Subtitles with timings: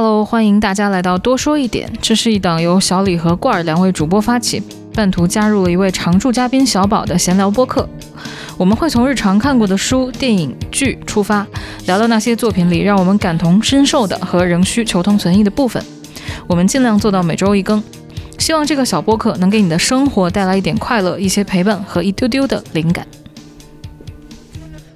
[0.00, 1.92] Hello，欢迎大家来到多说一点。
[2.00, 4.62] 这是一档由小李和罐儿两位主播发起，
[4.94, 7.88] 半途加入了一位常驻嘉宾小宝的闲聊播客。
[8.56, 11.44] 我们会从日常看过的书、电影、剧出发，
[11.86, 15.82] 聊聊那些作品里让我们感同身受的和仍需求同存异的部分。
[16.46, 17.82] 我们尽量做到每周一更，
[18.38, 23.04] 希望这个小播客能给你的生活带来一点快乐、一些陪伴和一丢丢的灵感。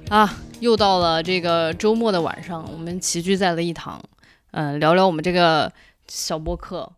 [0.07, 4.01] 啊，又到了这个周末的晚上，我们齐聚在了一堂，
[4.53, 5.71] 嗯、聊聊我们这个
[6.07, 6.93] 小播客。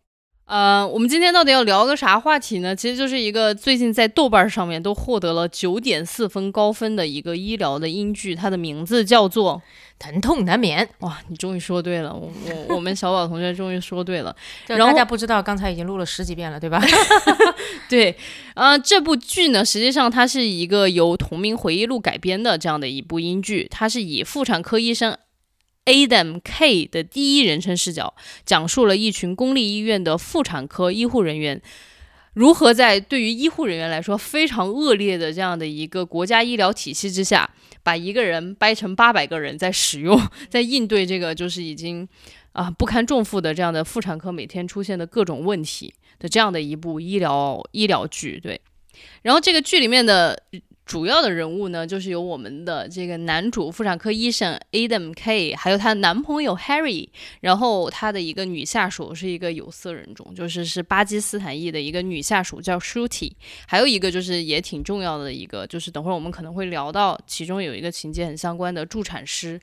[0.45, 2.75] 呃，我们今天到底要聊个啥话题呢？
[2.75, 9.59] 其实就是一个最近在豆瓣上面都获得了九点四分高分的一个医疗的英剧，它的名字叫做
[9.97, 10.87] 疼痛难免。
[10.99, 12.31] 哇，你终于说对了，我
[12.67, 14.35] 我我们小宝同学终于说对了。
[14.67, 16.79] 然后大家不知道，刚才已经录了十几遍了，对吧？
[17.89, 18.15] 对，
[18.53, 25.17] 呃，这部剧呢，实际上它是一个由同名回忆录改编的这样的一部英剧，它是以妇产科医生
[25.85, 28.13] Adam K 的第一人称视角，
[28.45, 31.61] 讲述了一群公立医院的妇产科医护人员。
[32.33, 37.49] 如何在对于医护人员来说非常恶劣的这样的一个国家医疗体系之下，
[37.81, 42.05] 把一个人掰成八百个人在使用， 在应对这个就是已经
[42.51, 48.59] 啊不堪重负的这样的妇产科每天出现的各种问题的这样的一部医疗医疗剧，对。
[49.21, 50.37] 然后这个剧里面的
[50.85, 57.09] 主要的人物呢，就是有我们的这个男主妇产科医生 Adam K，还有她的男朋友 Harry，
[57.41, 63.31] 然后她的一个女下属是一个有色人种，就是是巴基斯坦裔的一个女下属叫 Shruti，
[63.67, 69.59] 还有一个就是也挺重要的一个，就是等会儿我们可能会聊到，其中有一个情节很相关的助产师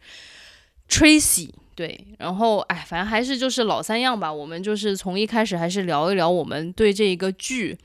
[0.89, 1.51] Tracy。
[1.75, 4.31] 对，然后哎，反正还是就是老三样吧。
[4.31, 7.79] 我们就是从一开始还是聊一聊我们对这一个剧，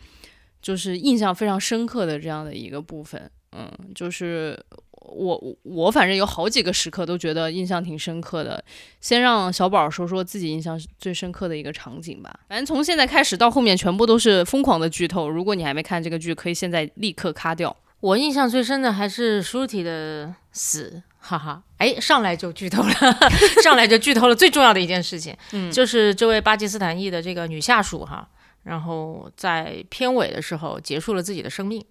[0.62, 3.30] 就是印象非常深刻的这样的一个部分。
[3.52, 4.60] 嗯，就是
[4.92, 8.64] 我我反正有好几个时刻都觉得印象挺深刻的。
[9.00, 12.40] 先让小宝说说自己印象最深刻的一个场景吧。
[12.50, 15.30] 反正从现在开始到后面全部都是疯狂的剧透。
[15.30, 17.76] 如果你还没看这个剧，可以现在立刻卡掉。
[18.00, 22.94] 我印象最深的还是舒体的死，哈哈，哎，上来就剧透了，
[23.64, 28.30] 上来就剧透了最重要的一件事情，嗯就是这位巴基斯坦裔的这个女下属哈，
[28.68, 31.84] 然后在片尾的时候结束了自己的生命。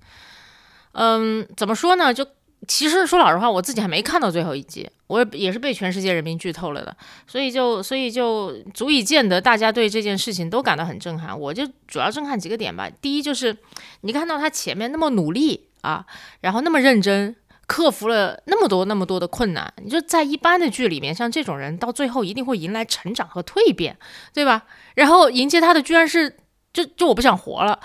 [0.92, 2.14] 嗯，怎么说呢？
[2.14, 2.26] 就
[2.69, 11.38] 其实说老实话，我自己还没看到最后一集，我也是被全世界人民剧透了的，所以就所以就足以见得大家对这件事情都感到很震撼。
[11.38, 12.88] 我就主要震撼几个点吧。
[13.00, 13.56] 第一就是
[14.03, 16.06] 你看到他前面那么努力啊，
[16.41, 17.34] 然后那么认真。
[17.69, 23.98] 克服了那么多那么多的困难，你就在一般的剧里面，像这种人到最后一定会迎来成长和蜕变，
[24.32, 24.62] 对吧？
[24.94, 26.36] 然后迎接他的居然是，
[26.76, 27.81] 就就我不想活了，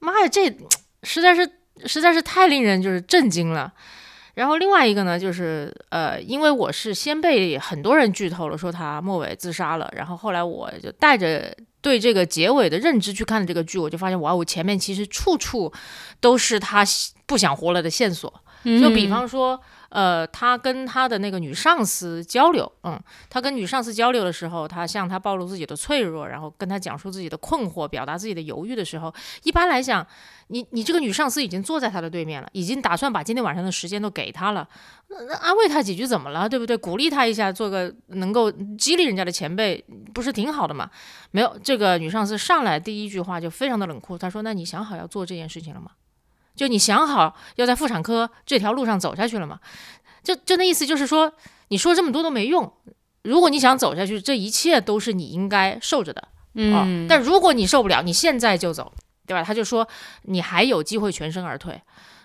[0.00, 0.54] 妈呀，这
[1.02, 1.50] 实在是
[1.86, 3.72] 实在是太令人就是震惊了。
[4.34, 15.72] 然后另外一个呢，就是呃，因为我是先被很多人剧透了，说他末尾自杀了，然后后来我就带着对这个结尾的认知去看的这个剧，我就发现哇，我前面其实处处
[16.20, 16.84] 都是他
[17.24, 18.30] 不想活了的线索。
[18.64, 19.58] 就比方说，
[19.90, 23.00] 呃，他跟他的那个女上司交流，嗯，
[23.30, 30.06] 他跟女上司交流的时候，他向她暴露自己的脆弱，然后跟她讲述自己的困惑，表达自己的犹豫的时候，一般来讲，
[30.48, 34.68] 你你这个女上司已经坐在他的对面了，已经打算把今天晚上的时间都给他了，
[35.08, 36.76] 那那安慰他几句怎么了，对不对？
[36.76, 39.82] 鼓励他一下，做个能够激励人家的前辈，
[40.12, 40.90] 不是挺好的吗？
[41.30, 45.92] 没有，这个女上司上来第一句话就非常的冷酷，她说：“那你想好要做这件事情了吗？”
[46.58, 49.60] 就你想好要在妇产科这条路上走下去了吗？
[50.22, 51.32] 就就那意思就是说，
[51.68, 52.70] 你说这么多都没用。
[53.22, 58.92] 如果你想走下去，这一切都是你应该受着的啊、嗯，但如果你受不了，你现在就走，
[59.26, 59.42] 对吧？
[59.42, 59.88] 他就说
[60.22, 61.80] 你还有机会全身而退。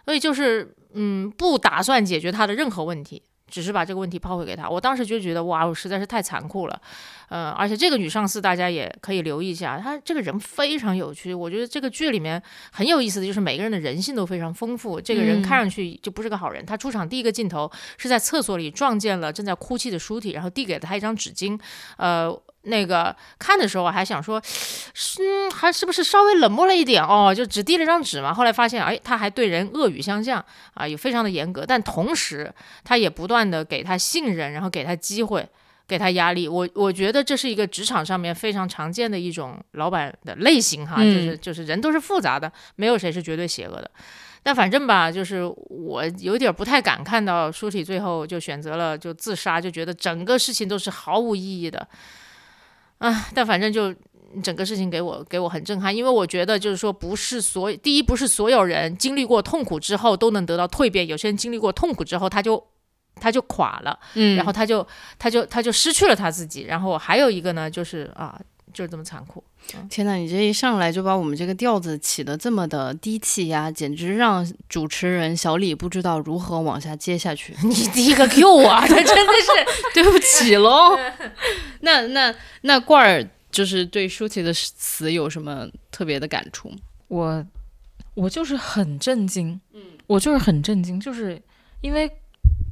[0.05, 3.23] 所以就是嗯，不打算解决他的任何问题。
[3.53, 6.81] 只是把这个问题抛回给他，我当时就觉得哇，我实在是太残酷了，
[7.29, 16.65] 呃，而且这个女上司大家也可以留意一下，她这个人非常有趣，我觉得这个剧里面很有意思的就是每个人的人性都非常丰富，这个人看上去就不是个好人。
[16.65, 21.59] 他出场第一个镜头是在厕所里撞见了正在哭泣的舒体，然后递给了他一张纸巾，
[21.97, 22.35] 呃。
[22.63, 24.41] 那个看的时候还想说，
[24.93, 27.33] 是嗯还是不是稍微冷漠了一点哦？
[27.35, 28.33] 就只递了张纸嘛。
[28.33, 30.43] 后来发现，哎，他还对人恶语相向
[30.73, 31.65] 啊，也非常的严格。
[31.65, 35.47] 但同时，他也不断的给他信任，然后给他机会，
[35.87, 36.47] 给他压力。
[36.47, 43.91] 我我觉得这是一个职场上面非常常见的一种老板的类型哈，嗯就是就是人都是复杂的，没有谁是绝对邪恶的。
[44.45, 51.87] 但反正吧，就是我有点不太敢看到舒体最后就选择了就自杀，就觉得整个事情都是毫无意义的。
[52.99, 53.93] 啊，但反正就
[54.41, 62.63] 整个事情给我给我很震撼，因为我觉得就是说，不是所第一不是所有人经历过痛苦之后都能得到蜕变，有些人经历过痛苦之后他就
[63.15, 64.85] 他就垮了，嗯，然后他就
[65.19, 66.63] 他就他就失去了他自己。
[66.63, 68.39] 然后还有一个呢，就是啊，
[68.73, 69.43] 就是这么残酷。
[69.89, 77.55] 天呐，你这一上来就把我们这个调子起得这么的低气压，简直让主持人小李不知道如何往下接下去。
[77.63, 80.97] 你第一个 Q 我，他真的是 对不起喽。
[81.81, 86.71] 那那那罐儿就是对舒淇的词有什么特别的感触？
[87.07, 87.45] 我
[88.15, 91.41] 我就是很震惊，嗯，我就是很震惊，就是
[91.81, 92.09] 因为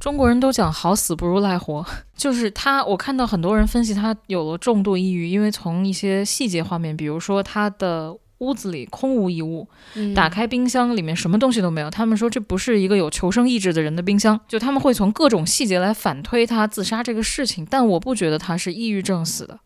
[0.00, 1.86] 中国人都讲好死不如赖活，
[2.16, 19.60] 就是他，我看到很多人分析他有了重度抑郁，因为从一些细节画面，比如说他的屋子里空无一物，嗯打开冰箱里面什么东西都没有，他们说这不是一个有求生意志的人的冰箱，就他们会从各种细节来反推他自杀这个事情，但我不觉得他是抑郁症死的。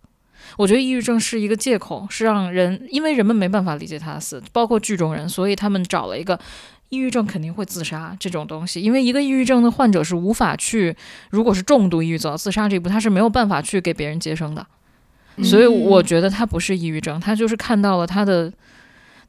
[0.59, 6.39] 我觉得抑郁症是一个借口，是让人因为人们没办法理解他的死，包括剧中人，所以他们找了一个
[6.89, 8.81] 抑郁症肯定会自杀这种东西。
[8.81, 10.97] 因为一个抑郁症的患者是无法去，
[11.31, 14.67] 如果是重度抑郁走到自杀这一步，他是没有办法去给别人接生的。
[15.43, 18.51] 所以我觉得他不是抑郁症，他就是看到了他的，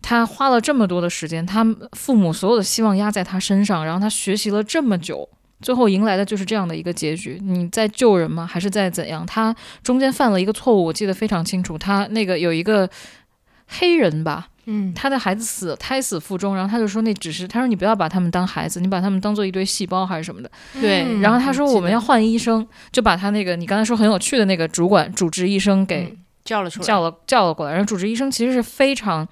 [0.01, 5.27] 他花了这么多的时间，他父母所有的希望压在他身上，然后他学习了这么久，
[5.61, 7.37] 最后迎来的就是这样的一个结局。
[7.43, 8.47] 你在救人吗？
[8.47, 9.25] 还是在怎样？
[9.25, 11.77] 他中间犯了一个错误，我记得非常清楚。
[11.77, 12.89] 他那个有一个
[13.67, 14.93] 黑人吧，嗯。
[14.93, 20.51] 他的孩子死胎死腹中，然后他就说那只是，他说你不要把他们当孩子，你把他们当做一堆细胞还是什么的。
[20.79, 21.03] 对。
[21.03, 26.17] 嗯然后他说我们要换医生，就把他那个你刚才说很有趣的那个主管主治医生给嗯。
[26.45, 29.27] 叫了出来，叫了叫了过来，然后主治医生其实是非常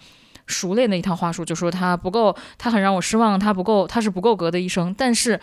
[0.47, 5.39] 熟练的一套话术，就说他不够，他很让我失望，他不够，他是不够格的医生，但是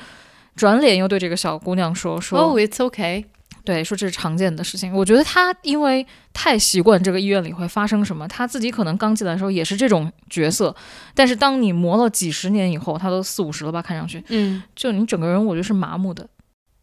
[0.55, 3.25] 转脸又对这个小姑娘说说，，Oh,、i t s okay。
[3.65, 4.93] 对，说这是常见的事情。
[4.93, 10.75] 我觉得他因为太习惯这个医院里会发生什么，他自己可能刚进来的时候也是这种角色，
[11.15, 16.29] 但是当你磨了几十年以后，他都四五十了吧，看上去，嗯就你整个人我觉得是麻木的。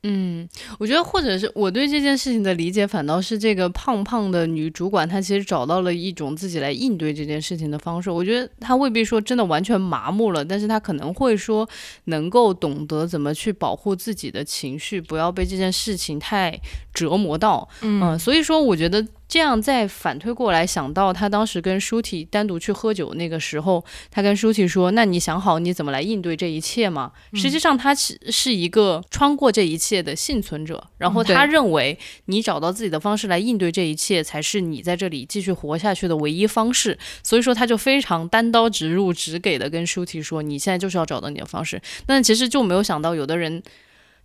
[0.04, 0.48] 嗯，
[0.80, 8.10] 我觉得或者是我对这件事情的理解，反倒是这个胖胖的女主管，她其实找到了一种自己来应对这件事情的方式。
[8.10, 11.68] 我觉得她未必说真的完全麻木了，但是她可能会说
[12.06, 16.58] 能够懂得怎么去保护自己的情绪，不要被这件事情太
[16.94, 17.68] 折磨到。
[17.82, 36.98] 嗯，所以说我觉得这样再反推过来，想到他当时跟舒淇单独去喝酒那个时候，他跟舒淇说：“那你想好你怎么来应对这一切吗？”实际上他是是一个穿过这一切的幸存者，然后他认为你找到自己的方式来应对这一切，才是你在这里继续活下去的唯一方式。
[37.22, 43.62] 所以说他就非常单刀直入、直给的跟舒淇说：“你现在就是要找到你的方式。”但其实就没有想到，有的人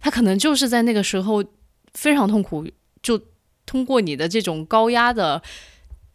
[0.01, 1.45] 他可能就是在那个时候
[1.93, 2.67] 非常痛苦，
[3.03, 3.21] 就
[3.67, 5.43] 通过你的这种高压的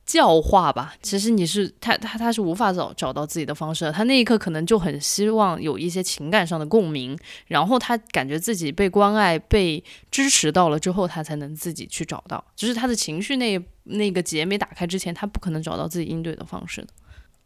[0.05, 3.91] 教化吧，其实你是他他他是无法找找到自己的方式的。
[3.91, 7.15] 他那一刻可能就很希望有一些情感上的共鸣，
[7.45, 12.43] 然后他感觉自己被关爱、被支持到了之后，他才能自己去找到。
[12.55, 16.87] 只是他的情绪那那个结没打开之前，他不可能找到自己应对的方式的。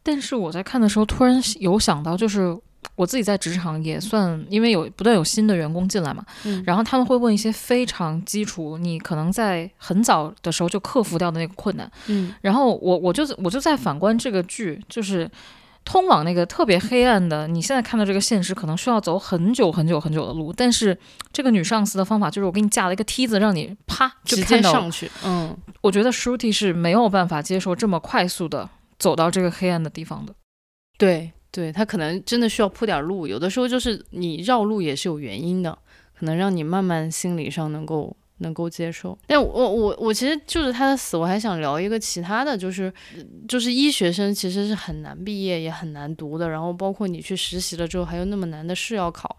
[0.02, 2.56] 但是我在看的时候，突然有想到，就是
[2.94, 11.90] 我自己在职场也算，因为有不断有新的员工进来嘛，嗯然后他们会问一些非常基础，你可能在很早的时候就克服掉的那个困难。
[12.06, 15.30] 嗯然后我我就我就在反观这个剧，就是
[15.84, 20.96] 通往那个特别黑暗的，你现在看到这个现实可能需要走很久很久很久的路，但是
[21.32, 28.68] 这个女上司的方法就是我给你架了一个梯子，让你啪就直看到上去，嗯，我觉得 Shruti 是没有办法接受这么快速的
[28.98, 30.34] 走到这个黑暗的地方的。
[30.96, 35.78] 对对，他可能真的需要铺点路，有的时候就是你绕路也是有原因的，
[36.18, 39.16] 可能让你慢慢心理上能够能够接受。
[39.28, 42.92] 但我我我其实就是他的死，我还想聊一个其他的，就是
[43.46, 49.38] 就是医学生其实是很难毕业，也很难读的，然后包括你去实习了之后，还有那么难的试要考。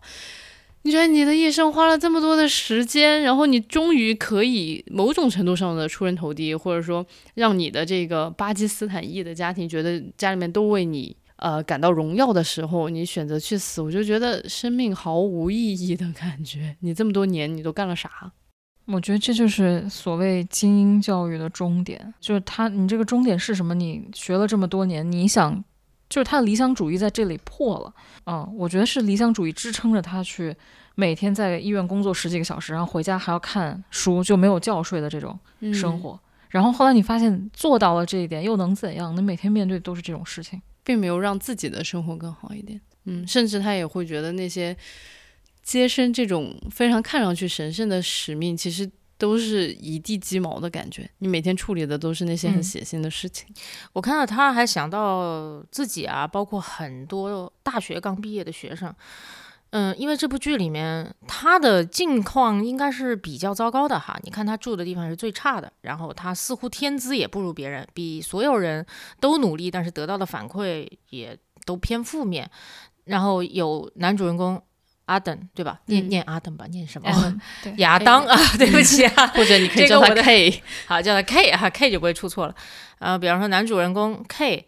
[0.83, 16.75] 你觉得你的一生花了这么多的时间，然后你终于可以某种程度上的出人头地，或者说让你的这个巴基斯坦裔的家庭觉得家里面都为你呃感到荣耀的时候，你选择去死，我就觉得生命毫无意义的感觉。
[16.79, 18.31] 你这么多年你都干了啥？
[18.85, 23.73] 我觉得这就是所谓精英教育的终点，就是他，你这个终点是什么？
[23.73, 25.63] 你学了这么多年，你想，
[26.07, 27.93] 就是他的理想主义在这里破了。
[28.27, 30.55] 嗯，我觉得是理想主义支撑着他去
[30.93, 35.35] 每天在医院工作十几个小时，然后回家还要看书，就没有觉睡的这种
[35.73, 36.19] 生活。
[36.49, 39.17] 然后后来你发现做到了这一点，又能怎样？
[39.17, 40.61] 你每天面对都是这种事情。
[40.85, 42.79] 并没有让自己的生活更好一点。
[43.03, 44.75] 嗯，甚至他也会觉得那些
[45.61, 51.09] 接生这种非常看上去神圣的使命，其实都是一地鸡毛的感觉。
[51.19, 53.47] 你每天处理的都是那些很嗯血腥的事情。
[53.93, 58.93] 我看到他还想到自己啊，包括很多大学刚毕业的学生，
[59.71, 64.17] 嗯，因为这部剧里面他的境况应该是比较糟糕的哈。
[64.23, 68.85] 你看他住的地方是最差的，然后他似乎天资也不如别人，比所有人
[69.19, 72.49] 都努力，但是得到的反馈也都偏负面。
[73.05, 74.61] 然后有男主人公
[75.05, 75.79] 阿登，对吧？
[75.85, 77.07] 念念阿登吧，念什么？
[77.65, 82.55] 嗯 亚当啊，对不起啊， 或者你可以叫他 K， 好，叫他 K 哈，K 就不会出错了。
[82.97, 84.67] 呃，比方说男主人公 K，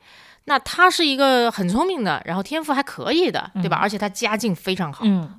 [0.50, 3.76] 那他是一个很聪明的，然后天赋还可以的，对吧？
[3.76, 5.30] 而且他家境非常好，嗯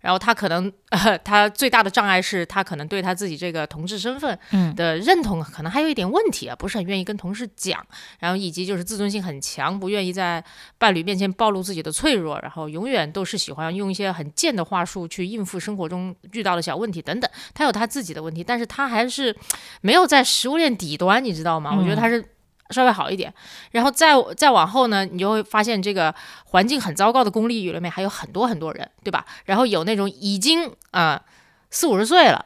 [0.00, 7.84] 然后他可能呃， 他最大的障碍是他可能对他自己这个同志身份嗯的认同可能还有一点问题啊，不是很愿意跟同事讲，
[8.18, 10.42] 然后以及就是自尊心很强，不愿意在
[10.78, 17.30] 伴侣面前暴露自己的脆弱，然后永远都是喜欢用一些很贱的话术去应付生活中遇到的小问题等等。
[17.52, 19.36] 他有他自己的问题，但是他还是
[19.82, 21.76] 没有在食物链底端，你知道吗？
[21.76, 22.24] 我觉得他是。
[22.70, 23.32] 稍微好一点，
[23.70, 26.14] 然后再再往后呢，你就会发现这个
[26.46, 29.24] 环境很糟糕的公立医院里面还有很多很多人，对吧？
[29.44, 31.22] 然后有那种已经啊
[31.70, 32.44] 四五十岁了，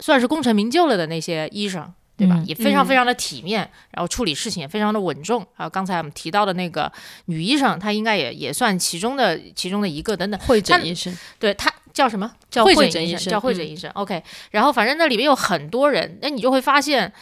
[0.00, 2.36] 算是功成名就了的那些医生，对吧？
[2.38, 5.44] 嗯也非常嗯非常的体面，然后处理事情也非常的稳重。
[5.54, 6.90] 还有刚才我们提到的那个
[7.24, 10.38] 女医生，她应该也也算其中的其中的一个等等。
[10.40, 12.30] 会诊医生，对她叫什么？
[12.48, 13.90] 叫会诊医生叫会诊嗯医生。
[13.92, 14.22] OK，
[14.52, 17.12] 然后反正那里面有很多人，那你就会发现。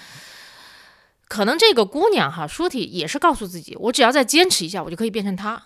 [1.28, 5.60] 可能这个姑娘哈，舒体也是告诉自己，我只要再坚持一下，我就可以变成她。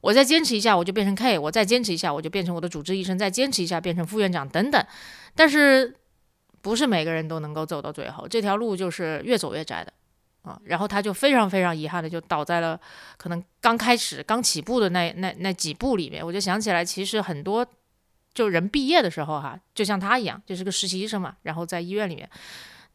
[0.00, 4.86] 我再坚持一下，我就变成 K；我再坚持一下，我就变成我的主治医生；再坚持一下，变成副院长等等。
[5.34, 5.92] 但是
[6.60, 9.92] 不是每个人都能够走到最后，这条路就是越走越窄的
[10.42, 10.60] 啊。
[10.64, 12.78] 然后他就非常非常遗憾的就倒在了
[13.16, 16.24] 可能刚开始刚起步的那那那几步里面。
[16.24, 17.66] 我就想起来，其实很多
[18.32, 22.28] 就人毕业的时候哈，就像他一样，就是个实习医生嘛，然后在医院里面。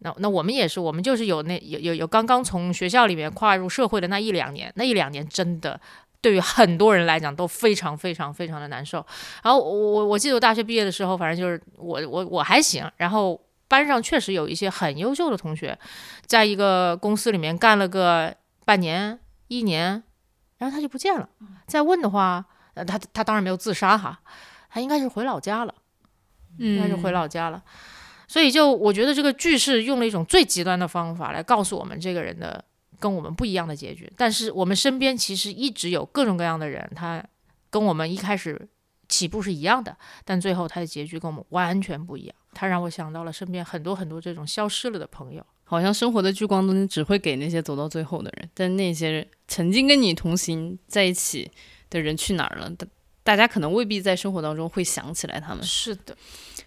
[0.04, 5.80] 那那我们也是，我们就是有那有有有刚刚从学校里面跨入社会的那一两年，那一两年真的
[6.22, 9.06] 对于很多人来讲都非常非常非常的难受。
[9.42, 15.78] 然后我我我记得我大学毕业的时候，反正就是我我我还行，然后班上确实有一些很优秀的同学，
[16.26, 19.18] 在一个公司里面干了个半年
[19.48, 20.04] 一年，
[20.58, 21.28] 然后他就不见了。
[21.66, 24.20] 再问的话，呃，他他当然没有自杀哈，
[24.70, 25.74] 他应该是回老家了。
[26.60, 27.64] 应该是回嗯老家了。
[28.34, 32.66] 所以就我觉得这个剧是用了一种最极端的方法来告诉我们这个人的
[32.98, 34.12] 跟我们不一样的结局。
[34.18, 37.24] 但是我们身边其实一直有各种各样的人，他
[37.70, 38.68] 跟我们一开始
[39.08, 42.36] 起步是一样的，但最后他的结局跟我们完全不一样。
[42.56, 45.46] 他让我想到了身边很多很多这种消失了的朋友。
[45.66, 51.52] 好像生活的聚光灯只会给那些走到最后的人，但那些曾经跟你同行在一起
[51.92, 52.68] 的人去哪儿了？
[52.72, 52.88] 大
[53.24, 55.64] 大家可能未必在生活当中会想起来他们。
[55.64, 56.18] 是的，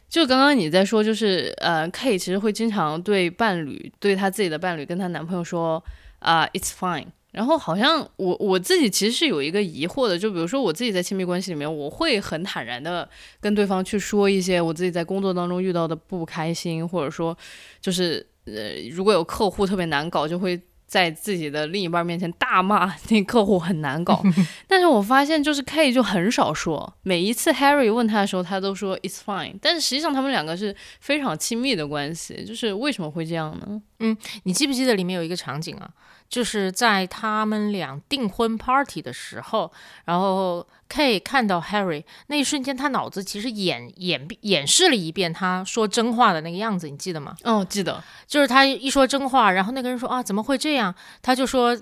[0.09, 5.83] 就刚刚你在说，就是呃，K 其实会经常对伴侣，对她自己的伴侣跟她男朋友说
[6.21, 7.07] 啊、i t s fine。
[7.33, 13.07] 然后好像我我自己其实是有一个疑惑的，就比如说我自己在亲密关系里面，我会很坦然的
[13.41, 17.37] 跟对方去说一些我自己在工作当中遇到的不开心，或者说
[17.79, 24.23] 就是呃，如果有客户特别难搞，就会在自己的另一半面前大骂那客户很难搞。
[24.69, 29.57] 但是我发现就是 K 就很少说，每一次 Harry 问他的时候，他都说 It's fine。
[29.61, 33.83] 但是实际上他们两个是非常亲密的关系，就是为什么会这样呢？
[33.99, 35.91] 嗯你记不记得里面有一个场景啊？
[36.29, 39.73] 就是在他们俩订婚 party 的时候，
[40.05, 47.37] 然后 K 看到 Harry 那一瞬间，他脑子其实演演演示了一遍他说真话的那个样子，你记得吗？
[47.45, 50.95] 哦，记得，就是他一说真话，然后那个人说啊怎么会这样？
[51.23, 51.77] 他就说，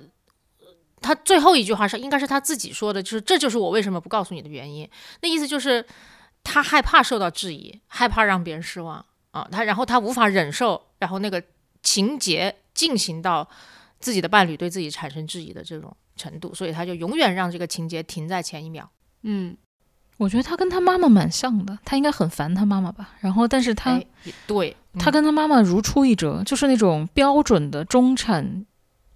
[1.01, 4.89] 他最后一句话是应该是他自己说的，就是这就是我为什么不告诉你的原因。
[5.21, 5.85] 那意思就是
[6.43, 11.43] 他害怕受到质疑，害怕让别人失望啊，他然后他无法忍受，然后那个
[11.83, 13.49] 情节进行到
[14.05, 18.87] 自己的伴侣对自己产生质疑的这种程度，所以他就永远让这个情节停在前一秒。
[19.23, 19.57] 嗯，
[20.19, 23.15] 我觉得他跟他妈妈蛮像的，他应该很烦他妈妈吧。
[23.21, 28.67] 然后，但是他、哎也对，嗯他跟他妈妈如出一辙，就是那种标准的中产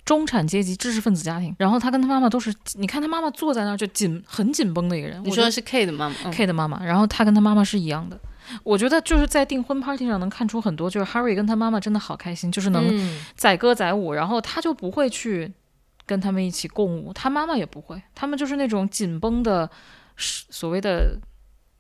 [0.07, 1.55] 中产阶级知识分子家庭。
[1.59, 5.23] 然后他跟他妈妈都是，你看他妈妈坐在那儿就紧很紧绷的一个人。
[5.23, 8.19] 你说的是 K 的妈妈，嗯 K 的妈妈，然后他跟他妈妈是一样的。
[8.63, 15.53] 我觉得就是在订婚 party 上能看出很多，就是 Harry 跟他妈妈真的好开心，就是能嗯载歌载舞，然后他就不会去
[16.07, 19.69] 跟他们一起共舞，他妈妈也不会，他们就是那种紧绷的
[20.17, 21.19] 是所谓的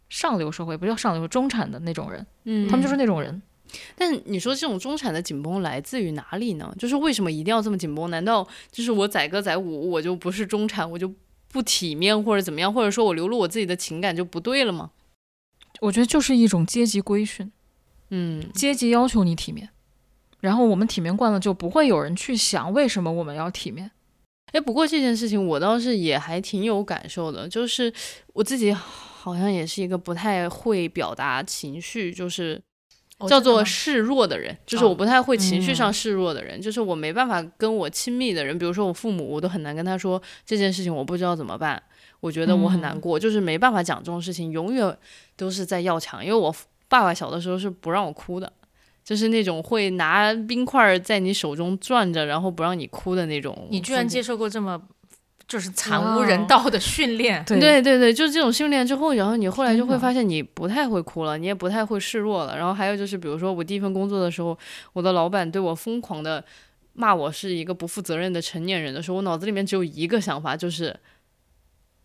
[0.09, 3.41] 上流社会，不叫上流，中产的那种人，嗯他们就是那种人。
[3.95, 6.75] 但你说这种中产的紧绷来自于哪里呢？
[6.79, 8.11] 就是为什么一定要这么紧绷？
[8.11, 11.13] 难道就是我载歌载舞，我就不是中产，我就
[11.53, 14.91] 不体面或者怎么样，或者说我流露我自己的情感就不对了吗？
[15.81, 17.51] 我觉得就是一种阶级规训，
[18.11, 19.69] 嗯，阶级要求你体面，
[20.41, 23.91] 然后我们体面惯了，就不会有人去想为什么我们要体面。
[24.53, 27.93] 哎，不过这件事情我倒是也还挺有感受的，就是
[28.33, 32.59] 我自己好好像也是一个不太会表达情绪，就是
[33.19, 41.83] 哦叫做示弱的人，就是哦我不太会情绪上嗯示弱的人，就是我没办法跟我亲密的人，比如说我父母，我都很难跟他说这件事情我不知道怎么办，
[42.21, 44.97] 我觉得我很难嗯过，就是没办法讲这种事情，永远
[45.37, 46.55] 都是在要强，因为我
[46.89, 48.53] 爸爸小的时候是不让我哭的。
[49.05, 53.67] 就是那种会拿冰块儿在你手中转着，然后不让你哭的那种。
[53.71, 54.79] 你居然接受过这么
[55.47, 62.55] 就是惨无人道的训练，对对对对，就是这种训练之后，然后你后来就会发现你不太会哭了，你也不太会示弱了。
[62.55, 64.59] 然后还有就是，比如说我第一份工作的时候，
[64.93, 66.45] 我的老板对我疯狂的
[66.93, 70.95] 骂我是一个不负责任的成年人的时候，我脑子里面只有一个想法，就是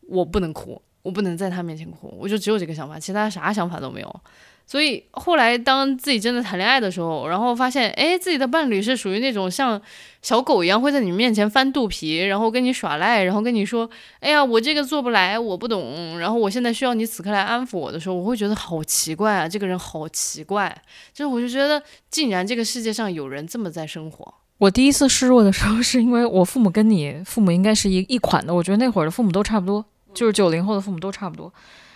[0.08, 4.22] 我不能哭，我不能在他面前哭，我就只有这个想法，其他啥想法都没有。
[4.66, 9.80] 所以后来当自己真的谈恋爱的时候，然后发现，哎，自己的伴侣是属于那种像
[10.22, 13.90] 小狗一样会在你面前翻肚皮，然后跟你耍赖，然后跟你说，
[14.22, 20.74] 哎呀，我这个做不来，我不懂，然后我现在需要你此刻来安抚我的时候，我会觉得好奇怪啊，这个人好奇怪，
[21.14, 24.34] 就是我就觉得，竟然这个世界上有人这么在生活。
[24.60, 29.84] 我第一次示弱的时候，是因为我父母跟你父母应该是一一款的，我觉得那会儿的父母都差不多，
[30.14, 31.52] 就是九零后的父母都差不多。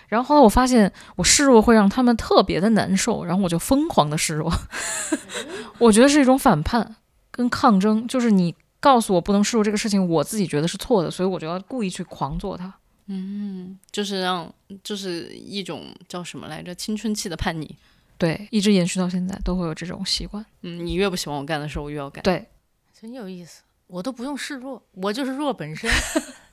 [0.08, 4.52] 然后后来我发现我示弱会让他们特别的难受，然后我就疯狂的示弱。
[5.78, 6.96] 我觉得是一种反叛
[7.30, 12.72] 跟抗争，就是你告诉我不能示弱这个事情，我自己觉得是错的，所以我就要故意去狂做它。
[13.10, 17.76] 嗯就是让，就是一种叫什么来着，青春期的叛逆。
[18.16, 20.44] 对，一直延续到现在都会有这种习惯。
[20.62, 22.22] 嗯，你越不喜欢我干的事，我越要干。
[22.22, 22.48] 对，
[22.98, 23.62] 真有意思。
[23.86, 25.90] 我都不用示弱，我就是弱本身，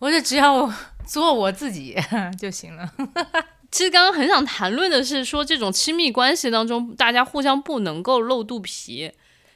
[0.00, 0.72] 我就只要
[1.06, 1.96] 做我自己
[2.36, 2.92] 就行了。
[3.70, 9.12] 其实刚刚很想谈论的是说，这种亲密关系当中，大家互相不能够露肚皮，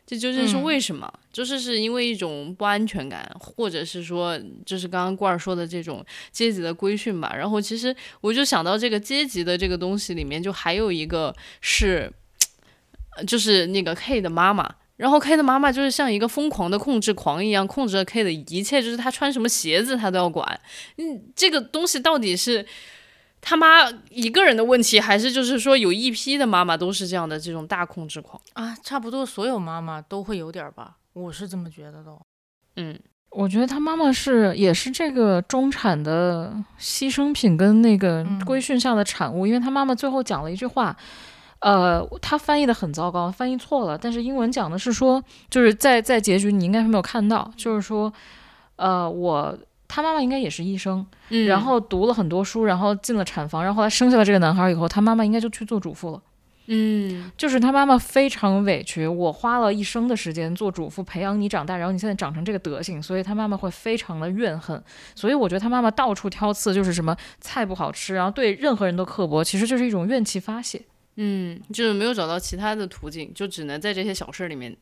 [0.06, 1.12] 这究竟是嗯为什么？
[1.32, 7.34] 就是是因为一种不安全感，或者是说，就是刚刚罐儿说的这种阶级的规训吧。
[7.36, 12.12] 然后其实我就想到这个阶级的这个东西里面，就还有一个是，
[13.16, 14.76] 呃就是那个 K 的妈妈。
[15.04, 20.58] 然后 K 的妈妈就是像一个疯狂的控制狂一样，控制着 K 的一切，就是他穿什么鞋子他都要管。
[20.96, 22.64] 嗯，这个东西到底是
[23.42, 28.40] 他妈一个人的问题，还是就是说有一批的妈妈都是这样的这种大控制狂？
[28.54, 32.22] 啊，差不多所有妈妈都会有点儿吧，我是这么觉得的哦。
[32.76, 32.98] 嗯，
[33.28, 40.96] 我觉得他妈妈是也是这个中产的牺牲品跟那个嗯规训下的产物，因为他妈妈最后讲了一句话，
[41.64, 48.12] 呃，他翻译的很糟糕，翻译错了，但是英文讲的是说，就是在在结局你应该是没有看到，就是说，
[48.76, 56.20] 呃，我他妈妈应该也是医生，嗯然后读了很多书，然后进了产房，然后后来生下了这个男孩以后，他妈妈应该就去做主妇了。
[56.66, 64.82] 嗯就是他妈妈非常委屈，我花了一生的时间做主妇培养你长大，然后你现在长成这个德行，所以他妈妈会非常的怨恨。
[65.14, 70.82] 所以我觉得他妈妈到处挑刺，就是什么菜不好吃，然后对任何人都刻薄，其实就是一种怨气发泄。
[71.16, 74.76] 嗯，就是没有找到其他的途径，就只能在这些小事儿里面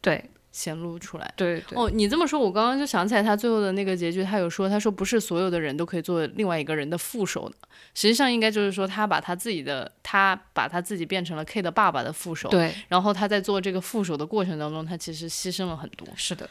[0.00, 1.34] 对显露出来。
[1.36, 7.56] 对对，哦，你这么说，我刚刚就想起来他最后的那个结局，他有说，他说不是所有的人都可以做另外一个人的副手的，
[7.92, 16.06] 实际上应该就是说，他把他自己的，他把他自己变成了 K 的爸爸的副手，对然后他在做这个副手的过程当中，他其实牺牲了很多。
[16.14, 16.48] 是的，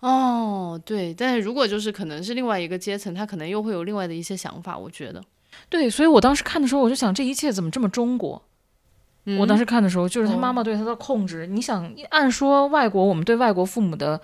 [0.00, 5.22] 哦，对，但是如果就是可能是另外一个阶层，他可能又会有另外的一些想法，我觉得。
[5.68, 8.42] 对，所以我当时看的时候，我就想这一切怎么这么中国？
[9.28, 11.48] 嗯我当时看的时候，就是他哦妈妈对他的控制。
[11.48, 14.20] 你想，按说外国我们对外国父母的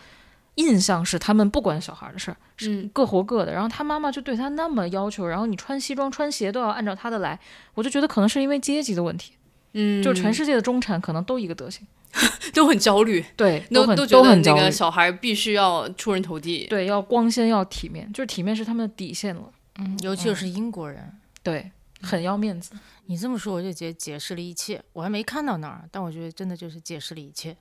[0.55, 3.53] 印象是他们不管小孩的事儿，是嗯各活各的。
[3.53, 7.37] 然后他妈妈就对他那么要求，然后你穿西装穿鞋都要按照他的来，
[7.75, 9.33] 我就觉得可能是因为阶级的问题，
[9.73, 11.85] 嗯，就是全世界的中产可能都一个德行，
[12.55, 16.69] 都很焦虑，对，都很都觉得那都很焦虑个，小孩必须要出人头地。
[16.71, 21.13] 对，要光鲜要体面，就是体面是他们的底线了，嗯，尤其是英国人。
[21.43, 21.71] 对，
[22.03, 22.73] 很要面子。
[23.07, 24.83] 你这么说，我就解解释了一切。
[24.93, 27.57] 我还没看到那儿，但我觉得真的就是解释了一切。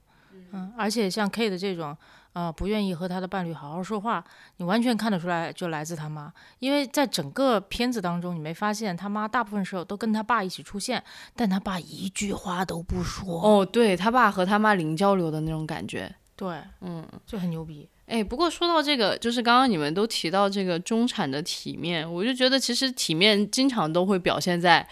[0.53, 1.95] 嗯，而且像 K 的这种，
[2.33, 4.23] 呃，不愿意和他的伴侣好好说话，
[4.57, 6.31] 你完全看得出来就来自他妈。
[6.59, 11.03] 因为在整个片子当中，你没发现他妈大部分时候都跟他爸一起出现，
[11.35, 13.41] 但他爸一句话都不说。
[13.41, 16.13] 哦，对他爸和他妈零交流的那种感觉。
[16.35, 17.87] 对，嗯，就很牛逼。
[18.11, 24.85] 哎，不过说到这个，就是刚刚你们都提到这个中产的体面，我就觉得其实体面经常都会表现在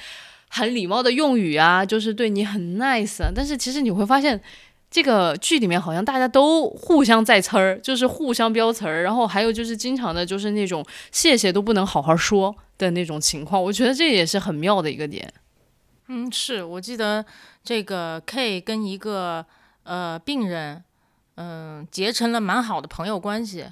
[0.47, 3.29] 很礼貌的用语啊，就是对你很 nice。
[3.35, 4.39] 但是其实你会发现，
[4.89, 15.31] 这个剧里面好像大家都互相在词儿，就是互相标词儿，然后还有就是经常的就是那种谢谢都不能好好说的那种情况，我觉得这也是很妙的一个点。
[16.07, 17.23] 嗯，是我记得
[17.63, 19.45] 这个 K 跟一个
[19.83, 20.83] 呃病人，
[21.41, 23.65] 嗯、结成了蛮好的朋友关系。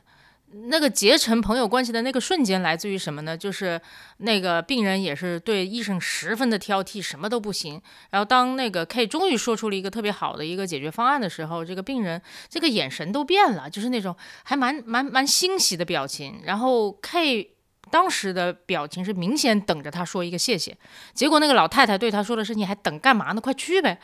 [0.70, 3.38] 那个结成朋友关系的那个瞬间来自于什么呢？
[3.38, 3.80] 就是
[4.20, 7.82] 那个病人也是对医生十分的挑剔，什么都不行。
[8.12, 16.40] 然后当那个 K 终于说出了一个特别好的一个解决方案的时候，这个病人这个眼神都变了，就是那种还蛮蛮蛮欣喜的表情。
[16.46, 17.52] 然后 K
[17.92, 20.78] 当时的表情是明显等着他说一个谢谢，
[21.14, 23.42] 结果那个老太太对他说的是：“你还等干嘛呢？
[23.42, 24.00] 快去呗！”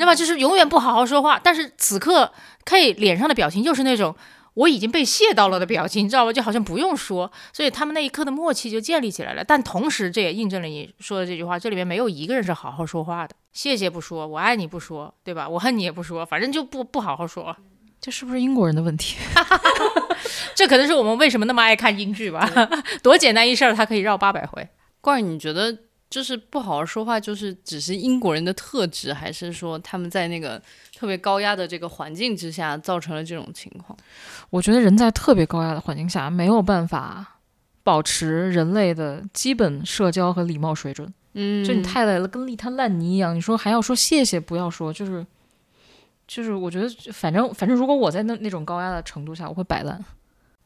[0.00, 1.38] 那么就是永远不好好说话。
[1.40, 2.32] 但是此刻
[2.64, 4.16] K 脸上的表情又是那种。
[4.54, 6.32] 我已经被谢到了的表情，你知道吧？
[6.32, 9.44] 就好像不用说，所以他们那一刻的默契就建立起来了。
[9.44, 13.34] 但同时，这也印证了你说的这句话：这里面没有一个人是好好说话的。
[13.52, 15.48] 谢谢不说，我爱你不说，对吧？
[15.48, 17.56] 我恨你也不说，反正就不不好好说。
[18.00, 19.16] 这是不是英国人的问题？
[20.56, 22.50] 这可能是我们为什么那么爱看英剧吧？
[23.04, 24.68] 多简单一事儿，他可以绕八百回。
[25.00, 25.78] 怪儿，你觉得？
[26.10, 30.60] 就是不好好说话，就是只是英国人的特质，还是说他们在那个
[30.92, 33.96] 特别高压的这个环境之下造成了这种情况？
[34.50, 37.38] 我觉得人在特别高压的环境下没有办法
[37.84, 41.14] 保持人类的基本社交和礼貌水准。
[41.34, 43.32] 嗯，就你太累了，跟一滩烂泥一样。
[43.36, 45.24] 你说还要说谢谢，不要说，就是
[46.26, 50.04] 就是，我觉得反正反正，如果我在那那种高压的程度下，我会摆烂。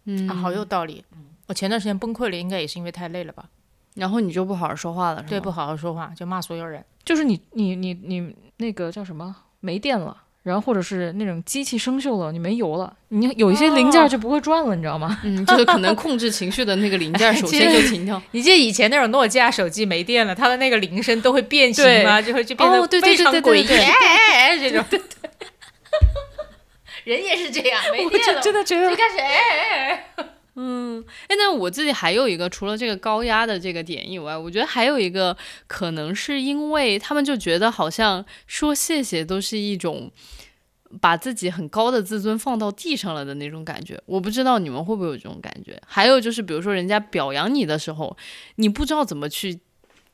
[0.07, 1.05] 嗯，好有道理。
[1.49, 3.51] 我前段时间崩溃了，应该也是因为太累了吧。
[3.95, 6.85] 然后你就不好好说话了，对，不好好说话就骂所有人。
[7.05, 15.21] 就是你你你你那个叫什么没电了，然后或者是那种机器生锈了，你没油了，你有一些零件就不会转了，你知道吗？
[15.25, 18.21] 嗯，就是可能控制情绪的那个零件 首先就停掉。
[18.33, 22.21] 你记得以前那种诺基亚手机没电了，它的那个铃声都会变形吗？
[22.23, 23.65] 就会就变得非常诡异，
[24.59, 24.85] 这种。
[27.05, 30.25] 人也是这样，没电了，真的觉得你干谁？
[30.57, 35.37] 嗯，哎，那我自己还有一个，除了这个高压的这个点以外，我觉得还有一个
[35.67, 40.11] 可能是因为他们就觉得好像说谢谢都是一种
[41.01, 44.01] 把自己很高的自尊放到地上了的那种感觉。
[44.07, 45.81] 我不知道你们会不会有这种感觉。
[45.87, 48.17] 还有就是，比如说人家表扬你的时候，
[48.57, 49.61] 你不知道怎么去。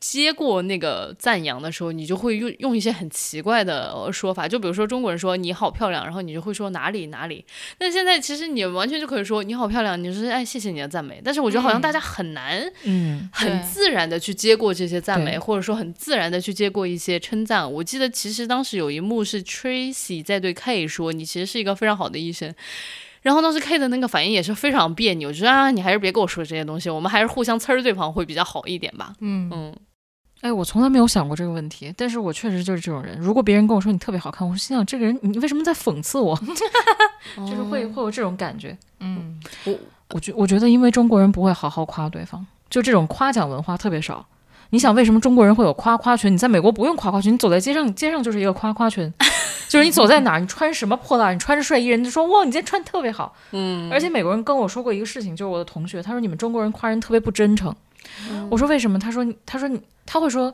[0.01, 7.45] 接过那个赞扬的时候，你就会用用一些很奇怪的说法，就比如说中国人说你好漂亮，然后你就会说哪里哪里。
[7.79, 11.21] 那现在其实你完全就可以说你好漂亮，你说哎谢谢你的赞美。
[11.23, 17.71] 但是我觉得好像大家很难，嗯，很自然的去接过这些赞美，或者说很自然的去接过一些称赞。
[17.71, 22.55] 我记得其实当时有一幕是 Tracy 在对 K 说你其实是一个非常好的医生，
[23.21, 29.13] 然后当时 K 的那个反应也是非常别扭，就说啊你还是别跟我说这些东西，我们还是互相呲儿对方会比较好一点吧。
[29.21, 29.77] 嗯嗯。
[30.43, 33.19] 哎，我从来没有想过这个问题，但是我确实就是这种人。
[33.19, 36.35] 如果别人跟我说你特别好看，我心想这个人你为什么在讽刺我？
[37.37, 38.77] 就是会会有这种感觉。
[39.01, 39.75] 嗯，我
[40.15, 44.25] 我觉我觉得因为中国人不会好好夸对方，就这种夸奖文化特别少。
[44.71, 46.33] 你想为什么中国人会有夸夸群？
[46.33, 49.13] 你在美国不用夸夸群，你走在街上，街上就是一个夸夸群，
[49.69, 53.35] 就是你走在哪儿，你穿什么破烂，你穿着睡衣，人家说哇你今天穿特别好。
[53.51, 57.75] 嗯，而且美国人跟我说过一个事情，就是我的同学他说你们中国人夸人特别不真诚。
[58.51, 58.99] 我说为什么？
[58.99, 59.71] 他说他说。
[60.13, 60.53] 他会说，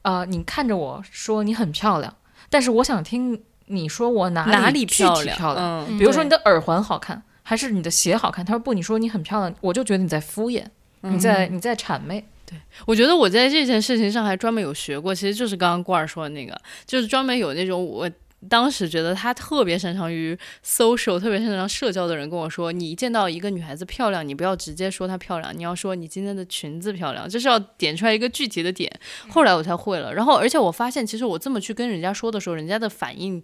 [0.00, 2.16] 呃，你看着我说你很漂亮，
[2.48, 5.36] 但是我想听你说我哪哪里漂亮？
[5.36, 8.42] 漂亮，比如说你的耳环好看，还是你的鞋好看？
[8.42, 10.64] 他说不，你说你很漂亮，我就觉得你在敷衍，
[11.02, 12.24] 你在你在谄媚。
[12.46, 18.10] 对我觉得我在这件事情上还专门有学过，其实就是刚刚郭儿说的那个，就是专门有那种我。
[18.48, 28.92] 当时觉得他特别擅长于 social，特别擅长社交的人跟我说：“你见到一个女孩子漂亮，你不要直接说她漂亮，你要说你今天的裙子漂亮，就是要点出来一个具体的点。”
[29.28, 30.12] 后来我才会了。
[30.14, 33.42] 然后，而且我发现，其实我这么去跟人家说的时候，人家的反应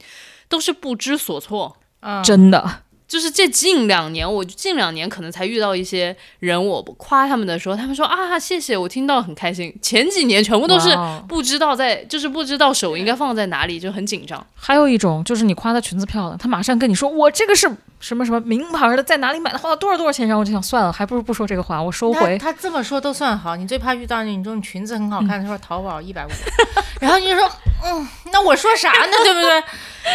[0.49, 1.79] 都是不知所措。
[2.25, 2.83] 真的。
[3.13, 9.71] 就是这近两年，我近两年可能才遇到一些人，我夸他们的时候，他们说啊谢谢，我听到很开心。
[9.83, 10.89] 前几年全部都是
[11.29, 14.43] 不知道在，就是不知道手应该放在哪里，就很紧张。
[14.55, 17.71] 还有一种就是你夸她裙子漂亮，她马上跟你说我这个是。
[18.03, 20.27] 什么什么名牌的，在哪里买的，花了多少多少钱？
[20.27, 22.37] 然后我就想算了，还不如不说这个话，我收回。
[22.43, 26.31] 他这么说都算好，你最怕遇到你这种裙子很好看，他说淘宝一百五，
[27.01, 27.49] 然后你就说，
[27.85, 29.13] 嗯，那我说啥呢？
[29.23, 29.63] 对不对？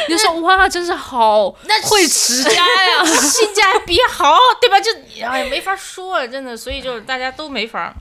[0.10, 4.78] 你就说哇，真是好，那会持家呀，性价比好，对吧？
[4.82, 4.92] 就
[5.26, 7.94] 哎，没法说，真的，所以就大家都没法。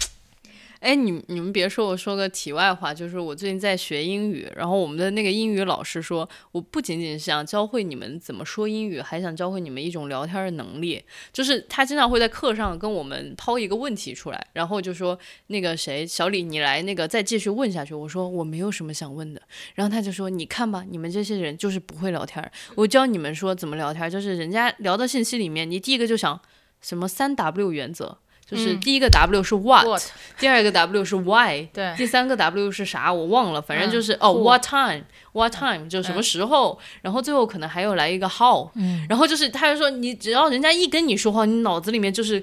[0.87, 11.03] 哎，你你们别说，我说个题外话，就是我最近在学英语，然后我们的那个英语老师说，我不仅仅是想教会你们怎么说英语，还想教会你们一种聊天的能力。
[11.33, 15.19] 就是他经常会在课上跟我们抛一个问题出来，然后就说
[15.49, 17.93] 那个谁，小李，你来那个再继续问下去。
[17.93, 19.43] 我说我没有什么想问的，
[19.75, 22.49] 然后他就说，你看吧，你们这些人就是不会聊天。
[22.77, 26.41] 我教你们说怎么聊天，就是人家聊的信息里面，你第一个就想
[26.81, 28.19] 什么三 W 原则。
[28.49, 30.03] 就是嗯第一个 W 是 what，、What？
[30.39, 38.69] 第二个 W 是 why，对第三个 W 是啥我忘了，反正嗯就是、哦 what time，what time 就什么时候，然后最后可能还有来一个 how，、
[39.09, 42.43] 然后就是他就说你只要人家一跟你说话，你脑子里面就是